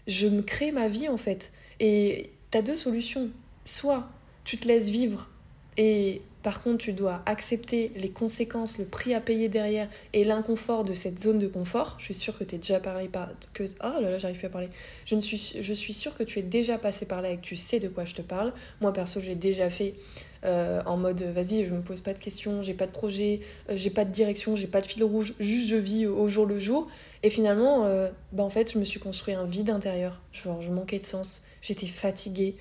je 0.07 0.27
me 0.27 0.41
crée 0.41 0.71
ma 0.71 0.87
vie 0.87 1.07
en 1.09 1.17
fait. 1.17 1.51
Et 1.79 2.31
tu 2.49 2.57
as 2.57 2.63
deux 2.63 2.75
solutions. 2.75 3.29
Soit 3.65 4.09
tu 4.45 4.57
te 4.57 4.67
laisses 4.67 4.89
vivre 4.89 5.29
et 5.77 6.23
par 6.45 6.61
contre, 6.61 6.77
tu 6.77 6.93
dois 6.93 7.23
accepter 7.25 7.91
les 7.95 8.11
conséquences, 8.11 8.77
le 8.77 8.85
prix 8.85 9.15
à 9.15 9.19
payer 9.19 9.49
derrière 9.49 9.89
et 10.13 10.23
l'inconfort 10.23 10.83
de 10.83 10.93
cette 10.93 11.17
zone 11.17 11.39
de 11.39 11.47
confort. 11.47 11.95
Je 11.97 12.03
suis 12.03 12.13
sûre 12.13 12.37
que 12.37 12.43
tu 12.43 12.53
es 12.53 12.57
déjà 12.59 12.79
parlé 12.79 13.07
par. 13.07 13.31
Que... 13.55 13.63
Oh 13.63 13.99
là 13.99 14.11
là, 14.11 14.19
j'arrive 14.19 14.37
plus 14.37 14.45
à 14.45 14.51
parler. 14.51 14.69
Je, 15.07 15.17
suis... 15.17 15.55
je 15.59 15.73
sûre 15.73 16.15
que 16.15 16.21
tu 16.21 16.37
es 16.37 16.43
déjà 16.43 16.77
passé 16.77 17.07
par 17.07 17.23
là 17.23 17.31
et 17.31 17.37
que 17.37 17.41
tu 17.41 17.55
sais 17.55 17.79
de 17.79 17.87
quoi 17.87 18.05
je 18.05 18.13
te 18.13 18.21
parle. 18.21 18.53
Moi, 18.79 18.93
perso, 18.93 19.21
j'ai 19.21 19.33
déjà 19.33 19.71
fait 19.71 19.95
euh, 20.43 20.83
en 20.85 20.97
mode 20.97 21.23
vas-y, 21.23 21.65
je 21.65 21.73
me 21.73 21.81
pose 21.81 22.01
pas 22.01 22.13
de 22.13 22.19
questions, 22.19 22.61
j'ai 22.61 22.75
pas 22.75 22.85
de 22.85 22.91
projet, 22.91 23.39
euh, 23.71 23.73
j'ai 23.75 23.89
pas 23.89 24.05
de 24.05 24.11
direction, 24.11 24.55
j'ai 24.55 24.67
pas 24.67 24.81
de 24.81 24.85
fil 24.85 25.03
rouge, 25.03 25.33
juste 25.39 25.69
je 25.69 25.77
vis 25.77 26.05
au 26.05 26.27
jour 26.27 26.45
le 26.45 26.59
jour. 26.59 26.85
Et 27.23 27.31
finalement, 27.31 27.85
euh, 27.85 28.11
bah 28.33 28.43
en 28.43 28.51
fait, 28.51 28.71
je 28.71 28.77
me 28.77 28.85
suis 28.85 28.99
construit 28.99 29.33
un 29.33 29.45
vide 29.45 29.71
intérieur. 29.71 30.21
Genre, 30.31 30.61
je 30.61 30.71
manquais 30.71 30.99
de 30.99 31.05
sens, 31.05 31.41
j'étais 31.63 31.87
fatiguée. 31.87 32.55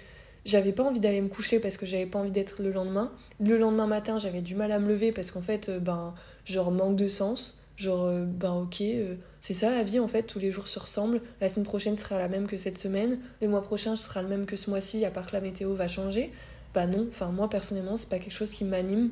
J'avais 0.44 0.72
pas 0.72 0.83
envie 0.83 1.00
d'aller 1.00 1.22
me 1.22 1.28
coucher 1.28 1.59
parce 1.59 1.76
que 1.76 1.87
j'avais 1.87 2.07
pas 2.07 2.18
envie 2.18 2.30
d'être 2.30 2.62
le 2.62 2.70
lendemain. 2.70 3.11
Le 3.40 3.57
lendemain 3.57 3.87
matin, 3.87 4.18
j'avais 4.18 4.42
du 4.42 4.54
mal 4.54 4.72
à 4.72 4.78
me 4.78 4.88
lever 4.88 5.11
parce 5.11 5.30
qu'en 5.30 5.40
fait, 5.40 5.70
euh, 5.70 5.78
ben, 5.78 6.14
genre 6.44 6.70
manque 6.70 6.96
de 6.96 7.09
sens. 7.09 7.59
Genre, 7.76 8.04
euh, 8.04 8.24
ben 8.24 8.52
ok, 8.52 8.83
euh, 8.83 9.16
c'est 9.40 9.54
ça 9.54 9.70
la 9.70 9.83
vie 9.83 9.98
en 9.98 10.07
fait, 10.07 10.22
tous 10.24 10.38
les 10.38 10.50
jours 10.50 10.68
se 10.68 10.78
ressemblent. 10.78 11.20
La 11.40 11.48
semaine 11.48 11.64
prochaine 11.64 11.96
sera 11.96 12.18
la 12.18 12.28
même 12.28 12.46
que 12.46 12.57
cette 12.57 12.78
semaine. 12.78 13.18
Le 13.40 13.48
mois 13.48 13.62
prochain 13.62 13.96
sera 13.96 14.22
le 14.22 14.28
même 14.28 14.46
que 14.46 14.54
ce 14.54 14.70
mois-ci, 14.70 15.04
à 15.04 15.11
part 15.11 15.26
que 15.26 15.33
la 15.33 15.40
météo 15.40 15.74
va 15.74 15.88
changer. 15.88 16.30
Bah 16.72 16.87
non, 16.87 17.07
enfin 17.11 17.33
moi 17.33 17.48
personnellement, 17.48 17.96
c'est 17.96 18.09
pas 18.09 18.18
quelque 18.18 18.33
chose 18.33 18.52
qui 18.52 18.64
m'anime. 18.64 19.11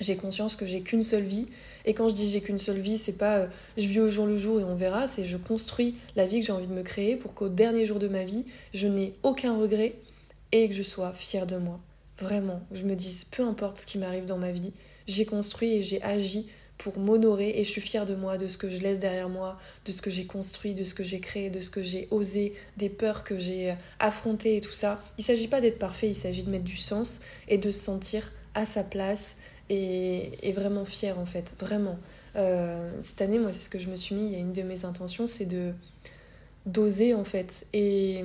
J'ai 0.00 0.16
conscience 0.16 0.54
que 0.54 0.66
j'ai 0.66 0.82
qu'une 0.82 1.02
seule 1.02 1.24
vie. 1.24 1.46
Et 1.86 1.94
quand 1.94 2.08
je 2.08 2.14
dis 2.14 2.28
j'ai 2.28 2.40
qu'une 2.42 2.58
seule 2.58 2.78
vie, 2.78 2.98
c'est 2.98 3.16
pas 3.16 3.46
je 3.78 3.86
vis 3.86 4.00
au 4.00 4.10
jour 4.10 4.26
le 4.26 4.36
jour 4.36 4.60
et 4.60 4.64
on 4.64 4.74
verra, 4.74 5.06
c'est 5.06 5.24
je 5.24 5.38
construis 5.38 5.94
la 6.14 6.26
vie 6.26 6.40
que 6.40 6.46
j'ai 6.46 6.52
envie 6.52 6.66
de 6.66 6.74
me 6.74 6.82
créer 6.82 7.16
pour 7.16 7.32
qu'au 7.32 7.48
dernier 7.48 7.86
jour 7.86 7.98
de 7.98 8.08
ma 8.08 8.24
vie, 8.24 8.44
je 8.74 8.86
n'ai 8.86 9.14
aucun 9.22 9.56
regret 9.56 9.94
et 10.52 10.68
que 10.68 10.74
je 10.74 10.82
sois 10.82 11.12
fière 11.12 11.46
de 11.46 11.56
moi. 11.56 11.80
Vraiment, 12.18 12.60
je 12.72 12.84
me 12.84 12.94
dise, 12.94 13.24
peu 13.24 13.44
importe 13.44 13.78
ce 13.78 13.86
qui 13.86 13.98
m'arrive 13.98 14.24
dans 14.24 14.38
ma 14.38 14.52
vie, 14.52 14.72
j'ai 15.06 15.24
construit 15.24 15.74
et 15.74 15.82
j'ai 15.82 16.02
agi 16.02 16.48
pour 16.78 16.98
m'honorer 16.98 17.50
et 17.56 17.64
je 17.64 17.70
suis 17.70 17.80
fière 17.80 18.06
de 18.06 18.14
moi, 18.14 18.38
de 18.38 18.46
ce 18.46 18.56
que 18.56 18.70
je 18.70 18.80
laisse 18.80 19.00
derrière 19.00 19.28
moi, 19.28 19.58
de 19.84 19.92
ce 19.92 20.00
que 20.00 20.10
j'ai 20.10 20.26
construit, 20.26 20.74
de 20.74 20.84
ce 20.84 20.94
que 20.94 21.02
j'ai 21.02 21.20
créé, 21.20 21.50
de 21.50 21.60
ce 21.60 21.70
que 21.70 21.82
j'ai 21.82 22.06
osé, 22.10 22.54
des 22.76 22.88
peurs 22.88 23.24
que 23.24 23.38
j'ai 23.38 23.74
affrontées 23.98 24.56
et 24.56 24.60
tout 24.60 24.72
ça. 24.72 25.02
Il 25.18 25.22
ne 25.22 25.24
s'agit 25.24 25.48
pas 25.48 25.60
d'être 25.60 25.78
parfait, 25.78 26.08
il 26.08 26.14
s'agit 26.14 26.44
de 26.44 26.50
mettre 26.50 26.64
du 26.64 26.76
sens 26.76 27.20
et 27.48 27.58
de 27.58 27.70
se 27.70 27.80
sentir 27.80 28.32
à 28.54 28.64
sa 28.64 28.84
place 28.84 29.38
et, 29.68 30.30
vraiment 30.54 30.84
fière 30.84 31.18
en 31.18 31.26
fait, 31.26 31.54
vraiment. 31.58 31.98
Euh, 32.36 32.90
cette 33.00 33.22
année, 33.22 33.38
moi, 33.38 33.52
c'est 33.52 33.60
ce 33.60 33.68
que 33.68 33.78
je 33.78 33.88
me 33.88 33.96
suis 33.96 34.14
mis, 34.14 34.26
il 34.26 34.32
y 34.32 34.36
a 34.36 34.38
une 34.38 34.52
de 34.52 34.62
mes 34.62 34.84
intentions, 34.84 35.26
c'est 35.26 35.46
de 35.46 35.72
d'oser 36.66 37.14
en 37.14 37.24
fait. 37.24 37.66
Et 37.72 38.22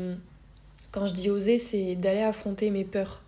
quand 0.94 1.06
je 1.08 1.14
dis 1.14 1.30
oser, 1.30 1.58
c'est 1.58 1.96
d'aller 1.96 2.22
affronter 2.22 2.70
mes 2.70 2.86
peurs. 2.86 3.22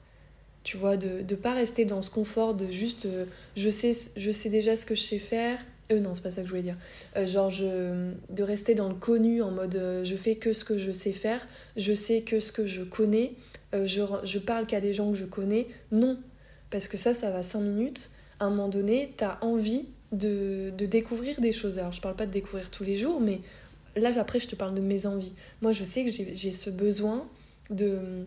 Tu 0.63 0.77
vois, 0.77 0.95
de 0.95 1.21
ne 1.29 1.35
pas 1.35 1.53
rester 1.53 1.83
dans 1.83 2.01
ce 2.01 2.09
confort 2.09 2.53
de 2.55 2.71
juste 2.71 3.05
euh, 3.05 3.25
je, 3.55 3.69
sais, 3.69 3.91
je 4.15 4.31
sais 4.31 4.49
déjà 4.49 4.75
ce 4.75 4.85
que 4.85 4.95
je 4.95 5.01
sais 5.01 5.19
faire. 5.19 5.59
Euh, 5.91 5.99
non, 5.99 6.13
c'est 6.13 6.23
pas 6.23 6.31
ça 6.31 6.41
que 6.41 6.47
je 6.47 6.51
voulais 6.51 6.63
dire. 6.63 6.77
Euh, 7.15 7.27
genre, 7.27 7.51
de 7.51 8.43
rester 8.43 8.75
dans 8.75 8.89
le 8.89 8.95
connu 8.95 9.41
en 9.41 9.51
mode 9.51 9.75
euh, 9.75 10.03
je 10.03 10.15
fais 10.15 10.35
que 10.35 10.53
ce 10.53 10.65
que 10.65 10.77
je 10.77 10.91
sais 10.91 11.11
faire, 11.11 11.47
je 11.77 11.93
sais 11.93 12.21
que 12.21 12.39
ce 12.39 12.51
que 12.51 12.65
je 12.65 12.83
connais, 12.83 13.33
je, 13.73 14.01
je 14.23 14.39
parle 14.39 14.65
qu'à 14.65 14.79
des 14.79 14.93
gens 14.93 15.11
que 15.11 15.17
je 15.17 15.25
connais. 15.25 15.67
Non, 15.91 16.17
parce 16.69 16.87
que 16.87 16.97
ça, 16.97 17.13
ça 17.13 17.29
va 17.29 17.43
5 17.43 17.59
minutes. 17.59 18.09
À 18.39 18.45
un 18.45 18.49
moment 18.49 18.69
donné, 18.69 19.13
tu 19.17 19.23
as 19.25 19.37
envie 19.43 19.87
de, 20.13 20.71
de, 20.77 20.85
découvrir 20.85 21.41
des 21.41 21.51
choses. 21.51 21.77
Alors, 21.77 21.91
je 21.91 21.99
parle 21.99 22.15
pas 22.15 22.25
de 22.25 22.31
découvrir 22.31 22.71
tous 22.71 22.85
les 22.85 22.95
jours, 22.95 23.19
mais 23.19 23.41
là, 23.97 24.11
après, 24.17 24.39
je 24.39 24.47
te 24.47 24.55
parle 24.55 24.75
de 24.75 24.81
mes 24.81 25.05
envies. 25.07 25.33
Moi, 25.61 25.73
je 25.73 25.83
sais 25.83 26.05
que 26.05 26.09
j'ai 26.09 26.51
ce 26.53 26.69
besoin 26.69 27.27
de 27.69 28.25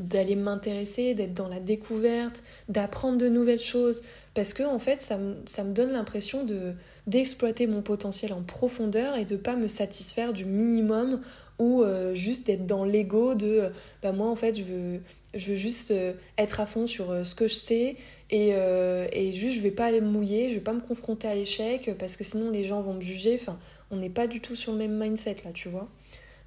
d'aller 0.00 0.34
m'intéresser, 0.34 1.12
d'être 1.12 1.34
dans 1.34 1.46
la 1.48 1.60
découverte, 1.60 2.42
d'apprendre 2.70 3.18
de 3.18 3.28
nouvelles 3.28 3.60
choses, 3.60 4.02
parce 4.34 4.54
que 4.54 4.62
en 4.62 4.78
fait 4.78 5.00
ça, 5.00 5.18
me 5.18 5.72
donne 5.72 5.92
l'impression 5.92 6.44
de 6.44 6.72
d'exploiter 7.06 7.66
mon 7.66 7.82
potentiel 7.82 8.32
en 8.32 8.42
profondeur 8.42 9.16
et 9.16 9.24
de 9.24 9.36
pas 9.36 9.56
me 9.56 9.68
satisfaire 9.68 10.32
du 10.32 10.44
minimum 10.44 11.20
ou 11.58 11.82
euh, 11.82 12.14
juste 12.14 12.46
d'être 12.46 12.66
dans 12.66 12.84
l'ego 12.84 13.34
de 13.34 13.70
bah 14.02 14.12
moi 14.12 14.28
en 14.28 14.36
fait 14.36 14.56
je 14.56 14.64
veux 14.64 15.00
je 15.34 15.50
veux 15.50 15.56
juste 15.56 15.90
euh, 15.90 16.12
être 16.38 16.60
à 16.60 16.66
fond 16.66 16.86
sur 16.86 17.10
euh, 17.10 17.24
ce 17.24 17.34
que 17.34 17.48
je 17.48 17.54
sais 17.54 17.96
et, 18.30 18.50
et 18.50 19.32
juste 19.32 19.56
je 19.56 19.60
vais 19.60 19.72
pas 19.72 19.86
aller 19.86 20.00
me 20.00 20.08
mouiller, 20.08 20.48
je 20.50 20.54
vais 20.54 20.60
pas 20.60 20.72
me 20.72 20.80
confronter 20.80 21.26
à 21.26 21.34
l'échec 21.34 21.90
parce 21.98 22.16
que 22.16 22.22
sinon 22.22 22.50
les 22.50 22.64
gens 22.64 22.80
vont 22.80 22.94
me 22.94 23.00
juger, 23.00 23.34
enfin 23.34 23.58
on 23.90 23.96
n'est 23.96 24.08
pas 24.08 24.28
du 24.28 24.40
tout 24.40 24.54
sur 24.54 24.70
le 24.72 24.78
même 24.78 24.96
mindset 24.96 25.38
là, 25.44 25.50
tu 25.52 25.68
vois. 25.68 25.88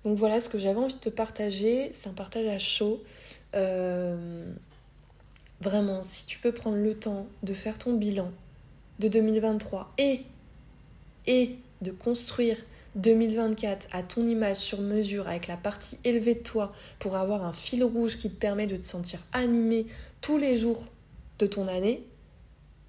Donc 0.05 0.17
voilà 0.17 0.39
ce 0.39 0.49
que 0.49 0.59
j'avais 0.59 0.79
envie 0.79 0.95
de 0.95 0.99
te 0.99 1.09
partager. 1.09 1.89
C'est 1.93 2.09
un 2.09 2.13
partage 2.13 2.47
à 2.47 2.59
chaud. 2.59 3.03
Euh, 3.55 4.45
vraiment, 5.61 6.03
si 6.03 6.25
tu 6.25 6.39
peux 6.39 6.51
prendre 6.51 6.77
le 6.77 6.93
temps 6.95 7.27
de 7.43 7.53
faire 7.53 7.77
ton 7.77 7.93
bilan 7.93 8.31
de 8.99 9.07
2023 9.07 9.93
et, 9.97 10.21
de 11.81 11.91
construire 11.91 12.57
2024 12.95 13.87
à 13.91 14.03
ton 14.03 14.25
image 14.27 14.57
sur 14.57 14.81
mesure 14.81 15.27
avec 15.27 15.47
la 15.47 15.57
partie 15.57 15.97
élevée 16.03 16.35
de 16.35 16.39
toi 16.39 16.73
pour 16.99 17.15
avoir 17.15 17.43
un 17.43 17.53
fil 17.53 17.83
rouge 17.83 18.17
qui 18.17 18.29
te 18.29 18.35
permet 18.35 18.67
de 18.67 18.77
te 18.77 18.83
sentir 18.83 19.19
animé 19.31 19.87
tous 20.21 20.37
les 20.37 20.55
jours 20.55 20.87
de 21.39 21.47
ton 21.47 21.67
année, 21.67 22.05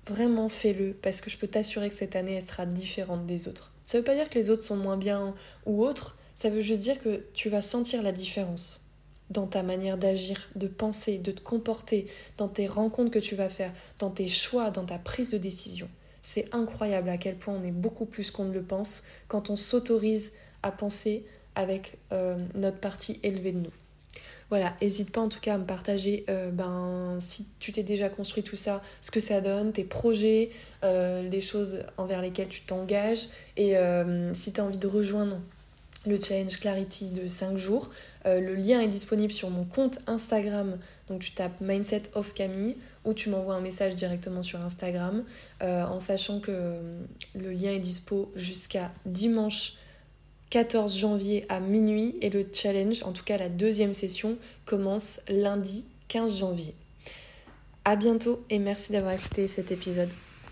vraiment 0.07 0.49
fais-le 0.49 0.93
parce 0.93 1.21
que 1.21 1.31
je 1.31 1.39
peux 1.39 1.49
t'assurer 1.49 1.89
que 1.89 1.95
cette 1.95 2.17
année 2.17 2.35
elle 2.35 2.43
sera 2.43 2.67
différente 2.67 3.27
des 3.27 3.49
autres. 3.49 3.73
Ça 3.83 3.99
veut 3.99 4.05
pas 4.05 4.15
dire 4.15 4.29
que 4.29 4.39
les 4.39 4.51
autres 4.51 4.63
sont 4.63 4.77
moins 4.77 4.97
bien 4.97 5.35
ou 5.65 5.85
autres, 5.85 6.19
ça 6.35 6.51
veut 6.51 6.61
juste 6.61 6.83
dire 6.83 7.01
que 7.01 7.25
tu 7.33 7.49
vas 7.49 7.63
sentir 7.63 8.03
la 8.03 8.13
différence 8.13 8.81
dans 9.31 9.47
ta 9.47 9.63
manière 9.63 9.99
d'agir, 9.99 10.49
de 10.55 10.67
penser, 10.67 11.19
de 11.19 11.33
te 11.33 11.41
comporter, 11.41 12.07
dans 12.37 12.49
tes 12.49 12.67
rencontres 12.67 13.11
que 13.11 13.19
tu 13.19 13.35
vas 13.35 13.49
faire, 13.49 13.73
dans 13.99 14.11
tes 14.11 14.29
choix, 14.29 14.71
dans 14.71 14.85
ta 14.85 14.99
prise 14.99 15.31
de 15.31 15.39
décision. 15.39 15.89
C'est 16.23 16.55
incroyable 16.55 17.09
à 17.09 17.19
quel 17.19 17.37
point 17.37 17.55
on 17.55 17.65
est 17.65 17.73
beaucoup 17.73 18.07
plus 18.07 18.31
qu'on 18.31 18.45
ne 18.45 18.55
le 18.55 18.63
pense 18.63 19.05
quand 19.29 19.51
on 19.51 19.57
s'autorise 19.57 20.35
à 20.63 20.73
penser 20.73 21.25
avec 21.55 21.99
euh, 22.13 22.37
notre 22.55 22.79
partie 22.79 23.21
élevée 23.23 23.53
de 23.53 23.59
nous. 23.59 23.71
Voilà, 24.51 24.77
n'hésite 24.81 25.11
pas 25.11 25.21
en 25.21 25.29
tout 25.29 25.41
cas 25.41 25.55
à 25.55 25.59
me 25.59 25.65
partager 25.65 26.25
euh, 26.29 26.51
ben, 26.51 27.17
si 27.19 27.49
tu 27.59 27.73
t'es 27.73 27.83
déjà 27.83 28.09
construit 28.09 28.43
tout 28.43 28.57
ça, 28.57 28.83
ce 29.01 29.11
que 29.11 29.21
ça 29.21 29.41
donne, 29.41 29.73
tes 29.73 29.85
projets, 29.85 30.51
euh, 30.85 31.23
les 31.29 31.41
choses 31.41 31.83
envers 31.97 32.21
lesquelles 32.21 32.49
tu 32.49 32.61
t'engages 32.63 33.29
et 33.57 33.75
si 34.33 34.53
tu 34.53 34.61
as 34.61 34.65
envie 34.65 34.79
de 34.79 34.87
rejoindre 34.87 35.39
le 36.07 36.21
challenge 36.21 36.59
Clarity 36.61 37.11
de 37.11 37.27
5 37.27 37.57
jours. 37.57 37.91
Euh, 38.27 38.41
le 38.41 38.55
lien 38.55 38.81
est 38.81 38.89
disponible 38.89 39.33
sur 39.33 39.51
mon 39.51 39.65
compte 39.65 39.99
Instagram. 40.07 40.79
Donc 41.09 41.21
tu 41.21 41.33
tapes 41.33 41.61
Mindset 41.61 42.03
of 42.15 42.35
Camille 42.35 42.77
ou 43.05 43.15
tu 43.15 43.29
m'envoies 43.29 43.55
un 43.55 43.61
message 43.61 43.95
directement 43.95 44.43
sur 44.43 44.61
Instagram 44.61 45.25
euh, 45.63 45.85
en 45.85 46.01
sachant 46.01 46.41
que 46.41 46.51
euh, 46.51 47.01
le 47.35 47.51
lien 47.51 47.73
est 47.73 47.79
dispo 47.79 48.33
jusqu'à 48.35 48.93
dimanche 49.07 49.75
14 50.51 50.97
janvier 50.97 51.47
à 51.49 51.61
minuit 51.61 52.17
et 52.21 52.31
le 52.31 52.47
challenge, 52.53 53.03
en 53.03 53.13
tout 53.13 53.25
cas 53.25 53.37
la 53.37 53.49
deuxième 53.49 53.93
session, 53.93 54.37
commence 54.65 55.23
lundi 55.29 55.85
15 56.09 56.39
janvier. 56.39 56.75
A 57.85 57.97
bientôt 57.97 58.45
et 58.51 58.59
merci 58.59 58.93
d'avoir 58.93 59.13
écouté 59.13 59.49
cet 59.49 59.73
épisode. 59.73 60.11